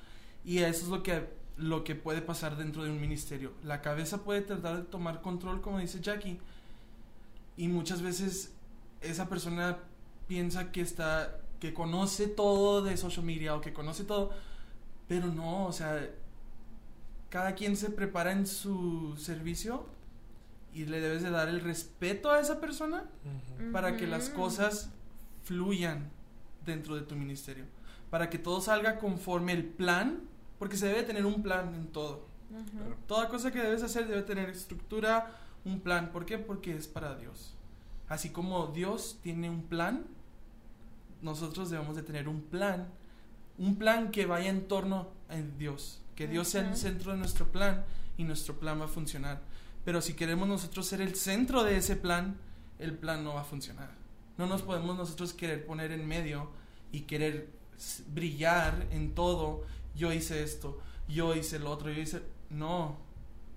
[0.45, 3.53] Y eso es lo que, lo que puede pasar dentro de un ministerio.
[3.65, 6.39] La cabeza puede tratar de tomar control, como dice Jackie.
[7.57, 8.53] Y muchas veces
[9.01, 9.79] esa persona
[10.29, 14.31] piensa que está que conoce todo de social media o que conoce todo,
[15.09, 16.11] pero no, o sea,
[17.31, 19.87] cada quien se prepara en su servicio
[20.73, 23.05] y le debes de dar el respeto a esa persona
[23.73, 24.91] para que las cosas
[25.47, 26.11] fluyan
[26.65, 27.65] dentro de tu ministerio,
[28.11, 30.23] para que todo salga conforme el plan,
[30.59, 32.27] porque se debe tener un plan en todo.
[33.07, 36.11] Toda cosa que debes hacer debe tener estructura, un plan.
[36.13, 36.39] ¿Por qué?
[36.39, 37.55] Porque es para Dios.
[38.09, 40.07] Así como Dios tiene un plan,
[41.23, 42.89] nosotros debemos de tener un plan,
[43.59, 47.47] un plan que vaya en torno a Dios, que Dios sea el centro de nuestro
[47.47, 47.85] plan
[48.17, 49.41] y nuestro plan va a funcionar.
[49.85, 52.37] Pero si queremos nosotros ser el centro de ese plan,
[52.79, 54.06] el plan no va a funcionar.
[54.39, 56.51] No nos podemos nosotros querer poner en medio
[56.93, 57.51] y querer
[58.09, 59.65] brillar en todo.
[59.95, 60.79] Yo hice esto,
[61.09, 62.23] yo hice lo otro, yo hice...
[62.51, 62.97] No,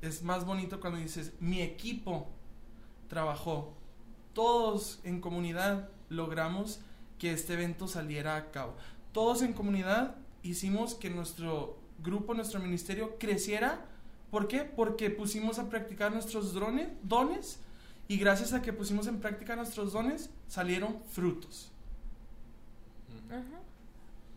[0.02, 2.28] es más bonito cuando dices, mi equipo
[3.08, 3.74] trabajó,
[4.34, 6.80] todos en comunidad logramos
[7.18, 8.76] que este evento saliera a cabo.
[9.12, 13.86] Todos en comunidad hicimos que nuestro grupo, nuestro ministerio creciera.
[14.32, 14.60] ¿Por qué?
[14.62, 17.60] Porque pusimos a practicar nuestros drones, dones
[18.10, 21.72] y gracias a que pusimos en práctica nuestros dones salieron frutos.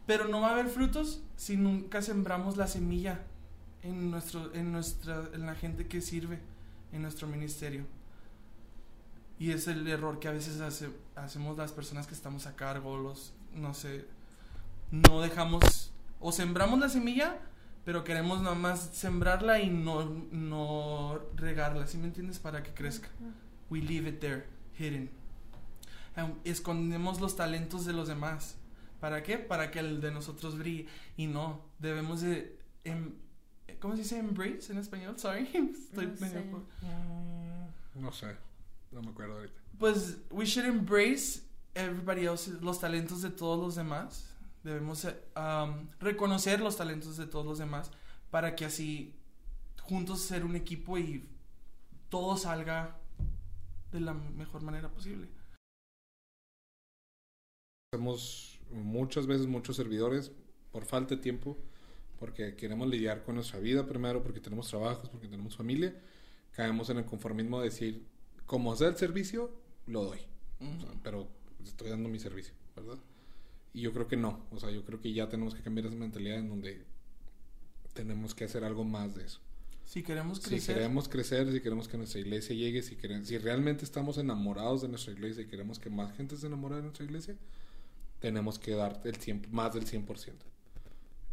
[0.06, 3.22] Pero no va a haber frutos si nunca sembramos la semilla
[3.82, 6.38] en, nuestro, en, nuestra, en la gente que sirve
[6.92, 7.86] en nuestro ministerio.
[9.38, 10.60] Y es el error que a veces
[11.16, 14.04] hacemos las personas que estamos a cargo, los, no sé,
[14.90, 17.38] no dejamos, o sembramos la semilla,
[17.86, 22.38] pero queremos nada más sembrarla y no, no regarla, ¿sí me entiendes?
[22.38, 23.08] Para que crezca.
[23.72, 24.44] We leave it there,
[24.78, 25.08] hidden.
[26.44, 28.56] escondemos los talentos de los demás.
[29.00, 29.38] ¿Para qué?
[29.38, 30.88] Para que el de nosotros brille.
[31.16, 32.58] Y no, debemos de...
[32.84, 33.14] Em,
[33.80, 35.18] ¿Cómo se dice embrace en español?
[35.18, 35.48] Sorry.
[35.54, 36.40] Estoy no, sé.
[36.82, 38.36] Mm, no sé.
[38.90, 39.58] No me acuerdo ahorita.
[39.78, 41.40] Pues we should embrace
[41.74, 44.34] everybody else, los talentos de todos los demás.
[44.64, 47.90] Debemos um, reconocer los talentos de todos los demás
[48.30, 49.14] para que así
[49.80, 51.26] juntos ser un equipo y
[52.10, 52.98] todo salga
[53.93, 55.28] de la mejor manera posible.
[57.93, 60.32] Hacemos muchas veces muchos servidores
[60.70, 61.59] por falta de tiempo,
[62.18, 65.95] porque queremos lidiar con nuestra vida primero, porque tenemos trabajos, porque tenemos familia,
[66.53, 68.07] caemos en el conformismo de decir,
[68.47, 69.51] como sea el servicio,
[69.86, 70.20] lo doy.
[71.03, 71.28] pero
[71.64, 72.99] estoy dando mi servicio, ¿verdad?
[73.74, 74.47] Y yo creo que no.
[74.51, 76.84] O sea, yo creo que ya tenemos que cambiar esa mentalidad en donde
[77.93, 79.40] tenemos que hacer algo más de eso.
[79.93, 80.61] Si queremos crecer.
[80.61, 84.80] Si queremos crecer, si queremos que nuestra iglesia llegue, si, queremos, si realmente estamos enamorados
[84.80, 87.36] de nuestra iglesia y queremos que más gente se enamore de nuestra iglesia,
[88.18, 90.32] tenemos que dar el 100, más del 100%.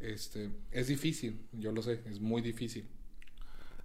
[0.02, 2.86] Este, es difícil, yo lo sé, es muy difícil.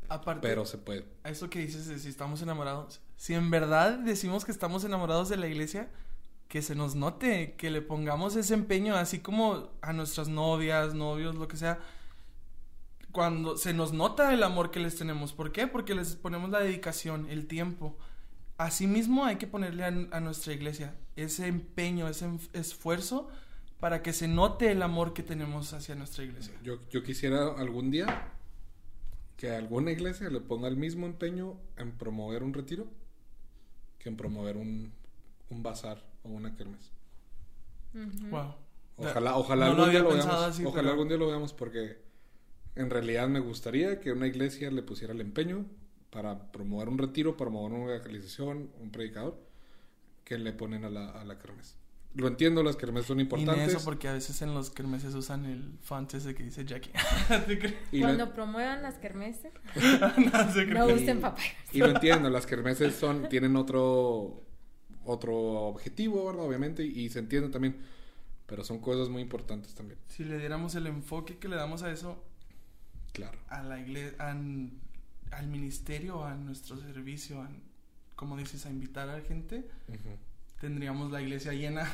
[0.08, 1.04] Aparte, pero se puede.
[1.22, 3.00] A eso que dices de si estamos enamorados.
[3.16, 5.88] Si en verdad decimos que estamos enamorados de la iglesia,
[6.48, 11.36] que se nos note, que le pongamos ese empeño, así como a nuestras novias, novios,
[11.36, 11.78] lo que sea.
[13.14, 15.32] Cuando se nos nota el amor que les tenemos.
[15.32, 15.66] ¿Por qué?
[15.66, 17.96] Porque les ponemos la dedicación, el tiempo.
[18.58, 23.30] Asimismo hay que ponerle a, a nuestra iglesia ese empeño, ese esfuerzo
[23.80, 26.54] para que se note el amor que tenemos hacia nuestra iglesia.
[26.62, 28.32] Yo, yo quisiera algún día
[29.36, 32.86] que alguna iglesia le ponga el mismo empeño en promover un retiro
[33.98, 34.92] que en promover un,
[35.50, 36.92] un bazar o una kermés.
[38.30, 38.54] Wow.
[38.96, 40.60] Ojalá, ojalá algún día lo veamos.
[40.64, 41.98] ojalá algún día lo veamos porque
[42.76, 45.66] en realidad me gustaría que una iglesia le pusiera el empeño
[46.10, 49.38] para promover un retiro, promover una evangelización, un predicador,
[50.24, 51.76] que le ponen a la, a la kermés
[52.14, 53.72] lo entiendo, las kermeses son importantes.
[53.72, 56.92] Y eso porque a veces en los kermeses usan el font ese que dice Jackie.
[58.00, 59.52] Cuando promuevan las kermeses,
[60.72, 61.54] no, usen papayas.
[61.72, 64.44] Y lo entiendo, las kermeses son, tienen otro,
[65.04, 66.44] otro objetivo, ¿verdad?
[66.44, 67.78] Obviamente, y, se entiende también.
[68.46, 69.98] Pero son cosas muy importantes también.
[70.06, 72.22] Si le diéramos el enfoque que le damos a eso,
[73.14, 73.38] claro.
[73.48, 77.48] a la iglesia, al ministerio, a nuestro servicio, a,
[78.14, 79.64] como dices, a invitar a la gente,
[80.60, 81.90] tendríamos la iglesia llena.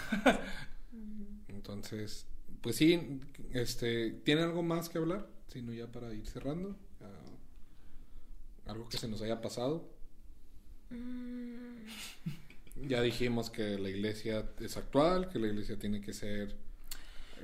[1.48, 2.26] Entonces,
[2.60, 3.20] pues sí,
[3.52, 5.28] este, ¿tiene algo más que hablar?
[5.46, 6.76] Sino ya para ir cerrando.
[7.00, 9.88] Ah, algo que se nos haya pasado.
[10.90, 11.86] Mm.
[12.88, 16.56] ya dijimos que la iglesia es actual, que la iglesia tiene que ser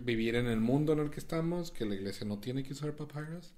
[0.01, 2.95] vivir en el mundo en el que estamos, que la iglesia no tiene que usar
[2.97, 3.55] papayas.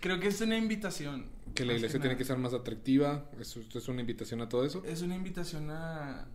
[0.00, 1.26] Creo que es una invitación.
[1.54, 3.28] Que la iglesia tiene que ser más atractiva.
[3.40, 4.82] ¿Es, es una invitación a todo eso?
[4.84, 6.28] Es una invitación a,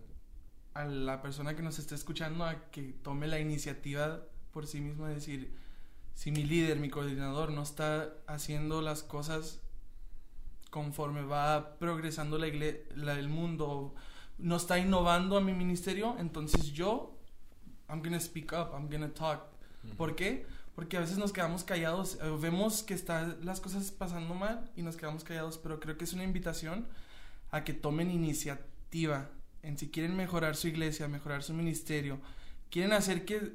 [0.74, 4.22] a la persona que nos está escuchando a que tome la iniciativa
[4.52, 5.52] por sí mismo de decir,
[6.14, 9.60] si mi líder, mi coordinador no está haciendo las cosas
[10.70, 12.46] conforme va progresando la
[12.96, 13.94] la, el mundo,
[14.38, 17.16] no está innovando a mi ministerio, entonces yo,
[17.88, 19.42] I'm gonna speak up, I'm gonna talk.
[19.96, 20.46] ¿Por qué?
[20.74, 24.82] Porque a veces nos quedamos callados, eh, vemos que están las cosas pasando mal y
[24.82, 26.86] nos quedamos callados, pero creo que es una invitación
[27.50, 29.30] a que tomen iniciativa
[29.62, 32.18] en si quieren mejorar su iglesia, mejorar su ministerio,
[32.70, 33.52] quieren hacer que,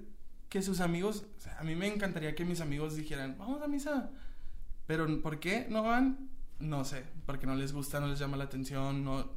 [0.49, 1.25] que sus amigos,
[1.57, 4.09] a mí me encantaría que mis amigos dijeran, vamos a misa,
[4.87, 6.29] pero ¿por qué no van?
[6.59, 9.29] No sé, porque no les gusta, no les llama la atención, no,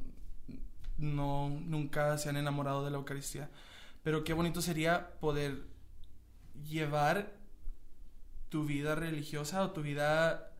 [0.97, 3.49] no, nunca se han enamorado de la Eucaristía.
[4.03, 5.63] Pero qué bonito sería poder
[6.67, 7.31] llevar
[8.53, 10.51] tu vida religiosa o tu vida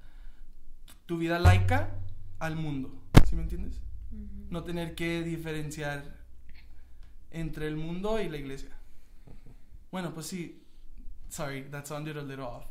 [1.05, 1.91] tu vida laica
[2.39, 2.91] al mundo,
[3.29, 3.79] ¿sí me entiendes?
[4.49, 6.03] No tener que diferenciar
[7.29, 8.71] entre el mundo y la iglesia.
[9.91, 10.63] Bueno, pues sí.
[11.29, 12.65] Sorry, that sounded a little off.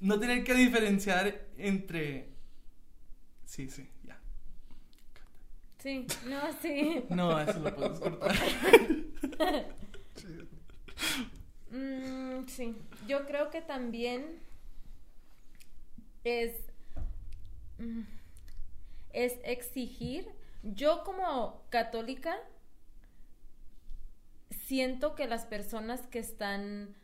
[0.00, 2.30] No tener que diferenciar entre
[3.44, 4.18] Sí, sí, ya.
[5.78, 7.04] Sí, no, sí.
[7.08, 8.34] No, eso lo puedes cortar.
[11.70, 14.40] Mm, sí, yo creo que también
[16.24, 16.52] es,
[17.78, 18.02] mm,
[19.12, 20.28] es exigir.
[20.62, 22.36] Yo como católica
[24.50, 26.94] siento que las personas que están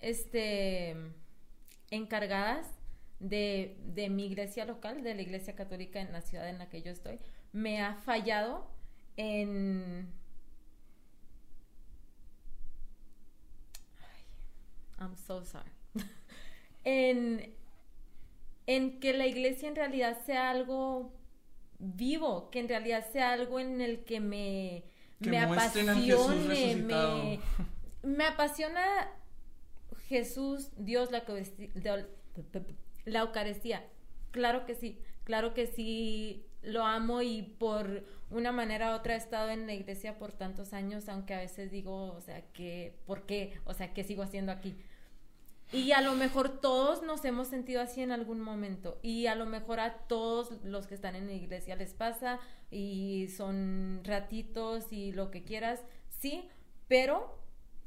[0.00, 0.96] este,
[1.90, 2.66] encargadas
[3.20, 6.82] de, de mi iglesia local, de la iglesia católica en la ciudad en la que
[6.82, 7.18] yo estoy,
[7.52, 8.66] me ha fallado
[9.16, 10.21] en...
[15.02, 15.70] I'm so sorry.
[16.84, 17.54] en,
[18.66, 21.12] en que la iglesia en realidad sea algo
[21.78, 24.84] vivo, que en realidad sea algo en el que me,
[25.18, 27.40] me apasione, me,
[28.02, 29.10] me apasiona
[30.08, 31.24] Jesús, Dios, la,
[33.04, 33.84] la Eucaristía.
[34.30, 39.16] Claro que sí, claro que sí lo amo y por una manera u otra he
[39.16, 43.26] estado en la iglesia por tantos años, aunque a veces digo, o sea, que, ¿por
[43.26, 43.58] qué?
[43.64, 44.76] O sea, ¿qué sigo haciendo aquí?
[45.72, 48.98] Y a lo mejor todos nos hemos sentido así en algún momento.
[49.02, 53.28] Y a lo mejor a todos los que están en la iglesia les pasa y
[53.34, 56.46] son ratitos y lo que quieras, sí,
[56.88, 57.38] pero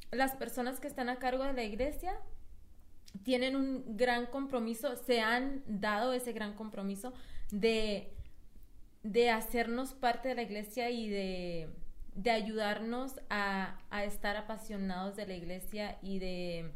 [0.10, 2.18] las personas que están a cargo de la iglesia
[3.24, 7.14] tienen un gran compromiso, se han dado ese gran compromiso
[7.52, 8.12] de,
[9.04, 11.70] de hacernos parte de la iglesia y de,
[12.16, 16.72] de ayudarnos a, a, estar apasionados de la iglesia y de...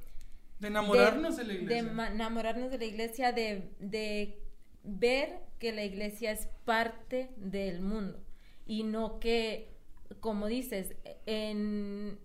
[0.59, 1.83] De enamorarnos de, la iglesia.
[1.83, 4.41] De enamorarnos de la iglesia, de, de
[4.83, 8.23] ver que la iglesia es parte del mundo
[8.65, 9.73] y no que,
[10.19, 10.95] como dices,
[11.25, 12.19] en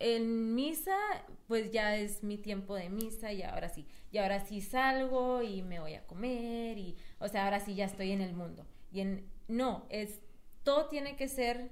[0.00, 0.96] en misa,
[1.46, 5.62] pues ya es mi tiempo de misa y ahora sí, y ahora sí salgo y
[5.62, 8.66] me voy a comer y, o sea, ahora sí ya estoy en el mundo.
[8.90, 10.20] Y en, no, es,
[10.62, 11.70] todo tiene que ser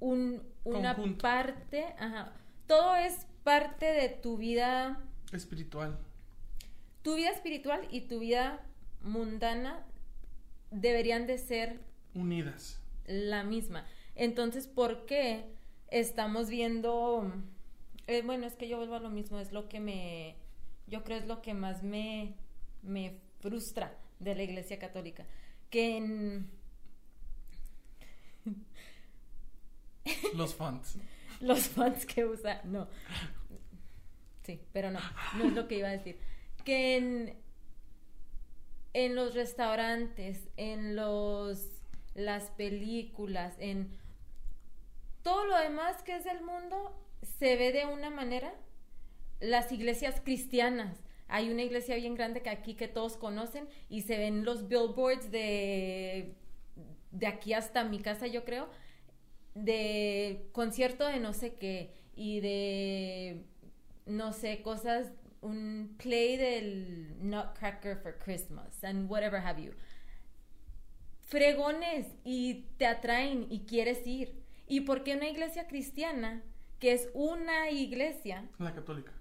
[0.00, 2.32] un, una parte, ajá,
[2.66, 5.00] todo es parte de tu vida
[5.32, 5.98] espiritual.
[7.02, 8.60] Tu vida espiritual y tu vida
[9.02, 9.84] mundana
[10.70, 11.80] deberían de ser
[12.14, 12.80] unidas.
[13.06, 13.86] La misma.
[14.14, 15.44] Entonces, ¿por qué
[15.88, 17.32] estamos viendo...
[18.06, 20.36] Eh, bueno, es que yo vuelvo a lo mismo, es lo que me...
[20.86, 22.34] Yo creo es lo que más me,
[22.82, 25.24] me frustra de la Iglesia Católica.
[25.70, 26.50] Que en...
[30.34, 30.96] Los fans.
[31.40, 32.88] Los fans que usa, no.
[34.42, 35.00] Sí, pero no,
[35.36, 36.18] no es lo que iba a decir.
[36.64, 37.38] Que en,
[38.92, 41.66] en los restaurantes, en los
[42.14, 43.96] las películas, en
[45.22, 46.98] todo lo demás que es del mundo
[47.38, 48.52] se ve de una manera.
[49.38, 50.98] Las iglesias cristianas.
[51.28, 55.30] Hay una iglesia bien grande que aquí que todos conocen y se ven los billboards
[55.30, 56.34] de
[57.10, 58.68] de aquí hasta mi casa, yo creo,
[59.54, 63.44] de concierto de no sé qué y de
[64.10, 69.72] no sé, cosas un play del Nutcracker for Christmas and whatever have you.
[71.22, 74.42] Fregones y te atraen y quieres ir.
[74.66, 76.42] ¿Y por qué una iglesia cristiana,
[76.78, 78.48] que es una iglesia...
[78.58, 79.12] La católica.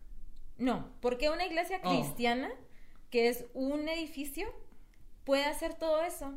[0.58, 1.90] No, ¿por qué una iglesia oh.
[1.90, 2.52] cristiana,
[3.10, 4.48] que es un edificio,
[5.24, 6.34] puede hacer todo eso?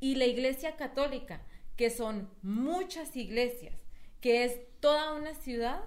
[0.00, 1.40] Y la iglesia católica,
[1.76, 3.74] que son muchas iglesias,
[4.20, 5.84] que es toda una ciudad,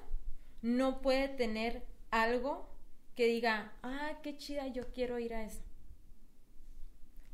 [0.62, 2.70] no puede tener algo
[3.16, 5.62] que diga, ah, qué chida, yo quiero ir a eso.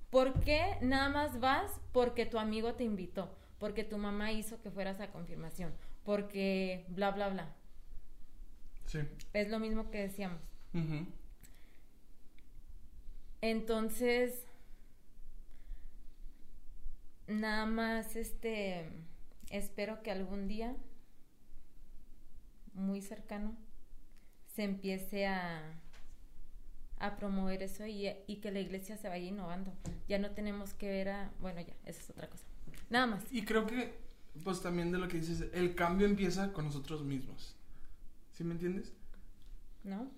[0.10, 3.30] ¿Por qué nada más vas porque tu amigo te invitó?
[3.60, 7.56] porque tu mamá hizo que fueras a confirmación, porque bla, bla, bla.
[8.86, 9.00] Sí.
[9.34, 10.40] Es lo mismo que decíamos.
[13.42, 14.45] Entonces,
[17.28, 18.86] nada más, este,
[19.50, 20.76] espero que algún día,
[22.74, 23.56] muy cercano,
[24.54, 25.62] se empiece a,
[27.00, 29.74] a promover eso y, y que la iglesia se vaya innovando.
[30.08, 32.44] Ya no tenemos que ver a, bueno, ya, esa es otra cosa.
[32.90, 33.24] Nada más.
[33.32, 33.98] Y creo que,
[34.44, 37.56] pues también de lo que dices, el cambio empieza con nosotros mismos.
[38.32, 38.94] ¿Sí me entiendes?
[39.84, 40.10] ¿No?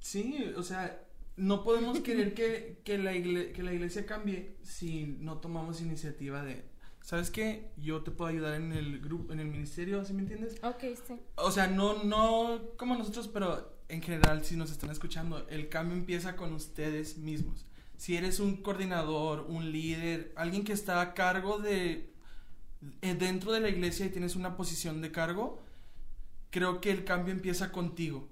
[0.00, 1.00] Sí, o sea,
[1.36, 6.64] no podemos querer que, que, la que la iglesia cambie si no tomamos iniciativa de,
[7.00, 7.70] ¿sabes qué?
[7.76, 10.56] Yo te puedo ayudar en el grupo, en el ministerio, ¿sí me entiendes?
[10.62, 11.14] Ok, sí.
[11.36, 15.96] O sea, no, no como nosotros, pero en general, si nos están escuchando, el cambio
[15.96, 17.66] empieza con ustedes mismos.
[17.96, 22.12] Si eres un coordinador, un líder, alguien que está a cargo de
[23.00, 25.62] eh, dentro de la iglesia y tienes una posición de cargo,
[26.50, 28.28] creo que el cambio empieza contigo.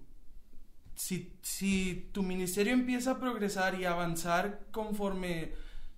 [1.01, 5.55] Si, si tu ministerio empieza a progresar y a avanzar conforme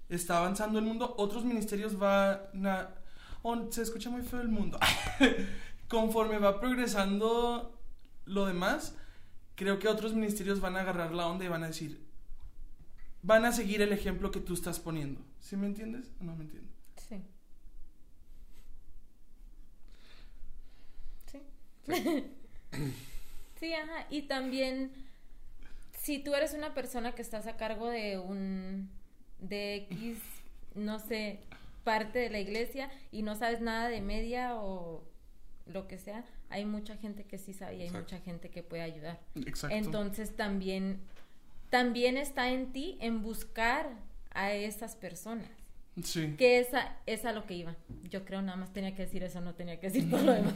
[0.09, 2.95] está avanzando el mundo, otros ministerios van a...
[3.43, 4.79] Oh, se escucha muy feo el mundo.
[5.89, 7.77] conforme va progresando
[8.27, 8.95] lo demás,
[9.57, 12.01] creo que otros ministerios van a agarrar la onda y van a decir,
[13.23, 15.21] van a seguir el ejemplo que tú estás poniendo.
[15.41, 16.77] ¿Sí me entiendes o no me entiendes?
[17.09, 17.21] Sí.
[21.27, 21.43] Sí.
[21.89, 23.03] sí,
[23.71, 24.07] ajá.
[24.11, 24.93] Y también,
[25.93, 28.91] si tú eres una persona que estás a cargo de un,
[29.39, 30.19] de X,
[30.75, 31.41] no sé,
[31.85, 35.05] parte de la iglesia y no sabes nada de media o
[35.67, 38.83] lo que sea, hay mucha gente que sí sabe y hay mucha gente que puede
[38.83, 39.21] ayudar.
[39.47, 39.75] Exacto.
[39.75, 41.01] Entonces también,
[41.71, 43.91] también está en ti en buscar
[44.31, 45.49] a esas personas.
[46.03, 46.35] Sí.
[46.39, 47.77] Que esa es a lo que iba.
[48.09, 50.55] Yo creo nada más tenía que decir eso, no tenía que decir todo lo demás.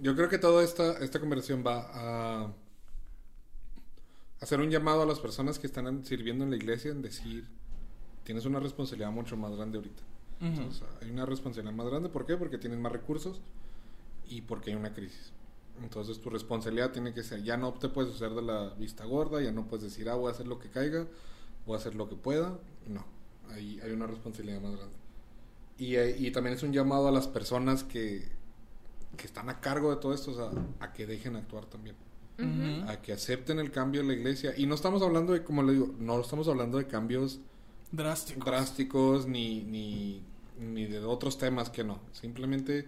[0.00, 2.52] Yo creo que toda esta, esta conversación va a
[4.40, 7.46] hacer un llamado a las personas que están sirviendo en la iglesia en decir,
[8.22, 10.02] tienes una responsabilidad mucho más grande ahorita.
[11.02, 12.36] hay una responsabilidad más grande, ¿por qué?
[12.36, 13.40] Porque tienes más recursos
[14.28, 15.32] y porque hay una crisis.
[15.82, 19.40] Entonces tu responsabilidad tiene que ser, ya no te puedes hacer de la vista gorda,
[19.42, 21.06] ya no puedes decir, ah, voy a hacer lo que caiga,
[21.66, 22.58] voy a hacer lo que pueda.
[22.86, 23.04] No,
[23.50, 24.94] ahí hay una responsabilidad más grande.
[25.78, 28.28] Y, eh, y también es un llamado a las personas que,
[29.16, 31.96] que están a cargo de todo esto, o sea, a que dejen actuar también.
[32.86, 34.54] A que acepten el cambio en la iglesia.
[34.56, 37.40] Y no estamos hablando de, como le digo, no estamos hablando de cambios
[37.90, 40.22] drásticos, drásticos ni, ni,
[40.60, 41.98] ni de otros temas que no.
[42.12, 42.86] Simplemente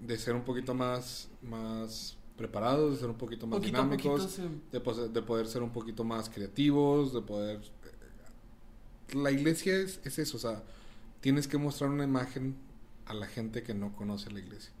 [0.00, 5.22] de ser un poquito más, más preparados, de ser un poquito más dinámicos, de, de,
[5.22, 7.60] poder ser un poquito más creativos, de poder...
[9.12, 10.62] La iglesia es, es eso, o sea,
[11.20, 12.56] tienes que mostrar una imagen
[13.06, 14.72] a la gente que no conoce la iglesia.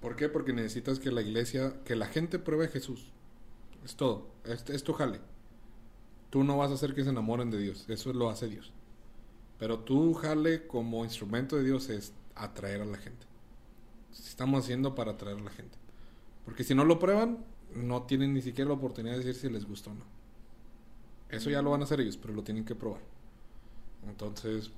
[0.00, 0.28] ¿Por qué?
[0.28, 3.12] Porque necesitas que la iglesia, que la gente pruebe a Jesús.
[3.84, 5.20] Es todo, es, es tu jale.
[6.30, 8.72] Tú no vas a hacer que se enamoren de Dios, eso lo hace Dios.
[9.58, 13.26] Pero tú jale como instrumento de Dios es atraer a la gente
[14.24, 15.76] estamos haciendo para atraer a la gente.
[16.44, 17.44] Porque si no lo prueban,
[17.74, 20.04] no tienen ni siquiera la oportunidad de decir si les gustó o no.
[21.28, 23.00] Eso ya lo van a hacer ellos, pero lo tienen que probar.
[24.08, 24.70] Entonces,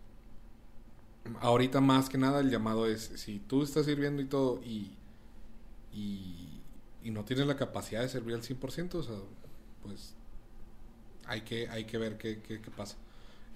[1.41, 4.93] ahorita más que nada el llamado es, si tú estás sirviendo y todo y,
[5.93, 6.45] y,
[7.11, 9.15] no tienes la capacidad de servir al 100%, o sea,
[9.83, 10.15] pues
[11.27, 12.97] hay que, hay que ver qué, qué, qué pasa.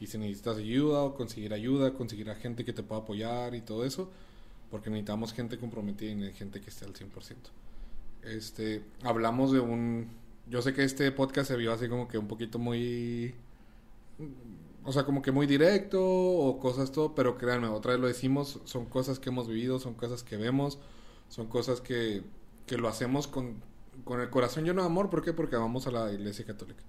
[0.00, 3.60] Y si necesitas ayuda o conseguir ayuda, conseguir a gente que te pueda apoyar y
[3.60, 4.10] todo eso,
[4.70, 7.36] porque necesitamos gente comprometida y gente que esté al 100%.
[8.22, 10.08] Este, hablamos de un...
[10.46, 13.34] Yo sé que este podcast se vio así como que un poquito muy...
[14.84, 18.60] O sea, como que muy directo o cosas todo, pero créanme, otra vez lo decimos,
[18.64, 20.78] son cosas que hemos vivido, son cosas que vemos,
[21.28, 22.22] son cosas que,
[22.66, 23.62] que lo hacemos con,
[24.04, 25.08] con el corazón lleno de amor.
[25.08, 25.32] ¿Por qué?
[25.32, 26.82] Porque vamos a la iglesia católica.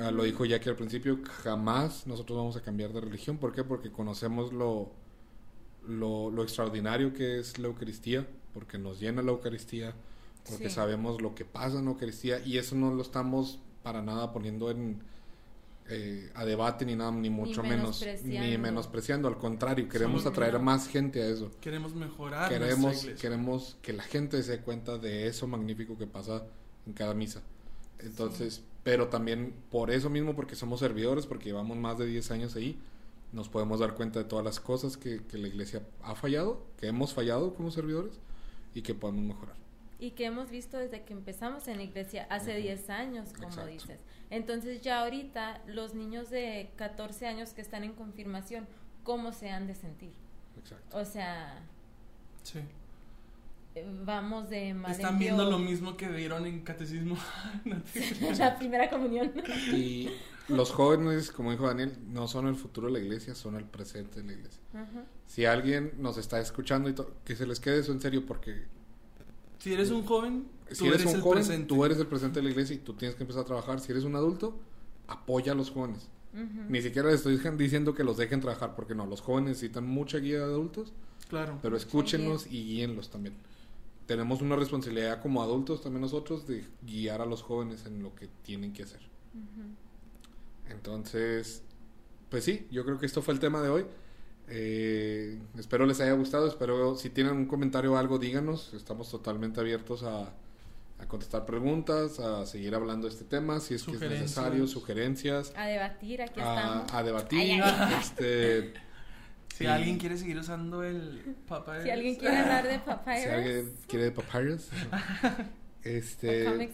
[0.00, 3.38] Ah, lo dijo Jackie al principio, jamás nosotros vamos a cambiar de religión.
[3.38, 3.64] ¿Por qué?
[3.64, 4.92] Porque conocemos lo
[5.88, 9.94] lo, lo, extraordinario que es la Eucaristía, porque nos llena la Eucaristía,
[10.50, 14.32] porque sabemos lo que pasa en la Eucaristía y eso no lo estamos para nada
[14.32, 15.00] poniendo en
[15.88, 20.88] eh, a debate ni nada, ni mucho menos, ni menospreciando, al contrario, queremos atraer más
[20.88, 21.52] gente a eso.
[21.60, 22.48] Queremos mejorar.
[22.48, 26.42] Queremos, queremos que la gente se dé cuenta de eso magnífico que pasa
[26.86, 27.40] en cada misa.
[28.00, 32.56] Entonces, pero también por eso mismo, porque somos servidores, porque llevamos más de 10 años
[32.56, 32.80] ahí,
[33.32, 37.14] nos podemos dar cuenta de todas las cosas que, la iglesia ha fallado, que hemos
[37.14, 38.18] fallado como servidores
[38.74, 39.56] y que podemos mejorar.
[39.98, 43.98] Y que hemos visto desde que empezamos en la iglesia hace 10 años, como dices.
[44.30, 48.66] Entonces ya ahorita los niños de 14 años que están en confirmación,
[49.04, 50.12] ¿cómo se han de sentir?
[50.58, 50.98] Exacto.
[50.98, 51.62] O sea...
[52.42, 52.60] Sí.
[53.76, 57.16] Eh, vamos de mal Están viendo lo mismo que vieron en catecismo.
[58.38, 59.32] la primera comunión.
[59.72, 60.10] Y
[60.48, 64.22] los jóvenes, como dijo Daniel, no son el futuro de la iglesia, son el presente
[64.22, 64.62] de la iglesia.
[65.26, 66.94] Si alguien nos está escuchando, y
[67.24, 68.64] que se les quede eso en serio porque...
[69.66, 72.76] Si eres un joven, si eres, un joven, tú eres el presente de la iglesia
[72.76, 73.80] y tú tienes que empezar a trabajar.
[73.80, 74.60] Si eres un adulto,
[75.08, 76.08] apoya a los jóvenes.
[76.68, 80.18] Ni siquiera les estoy diciendo que los dejen trabajar, porque no, los jóvenes necesitan mucha
[80.18, 80.92] guía de adultos.
[81.28, 81.58] Claro.
[81.62, 83.34] Pero escúchenlos y guíenlos también.
[84.06, 88.28] Tenemos una responsabilidad como adultos también nosotros de guiar a los jóvenes en lo que
[88.44, 89.00] tienen que hacer.
[90.70, 91.64] Entonces,
[92.30, 93.86] pues sí, yo creo que esto fue el tema de hoy.
[94.48, 99.60] Eh, espero les haya gustado, espero si tienen un comentario o algo, díganos, estamos totalmente
[99.60, 100.32] abiertos a,
[101.08, 105.52] contestar preguntas, a seguir hablando de este tema, si es que es necesario, sugerencias.
[105.56, 106.92] A debatir, aquí estamos.
[106.92, 107.62] A debatir,
[108.00, 108.72] este...
[109.54, 111.84] Si alguien quiere seguir usando el papayas.
[111.84, 113.22] Si alguien quiere hablar de papayas.
[113.22, 114.68] Si alguien quiere de papayas.
[115.82, 116.70] este...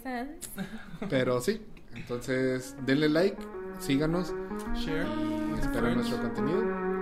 [1.08, 1.60] Pero sí,
[1.94, 3.36] entonces denle like
[3.80, 4.32] síganos.
[4.74, 5.06] Share.
[5.56, 7.01] Y esperen nuestro contenido.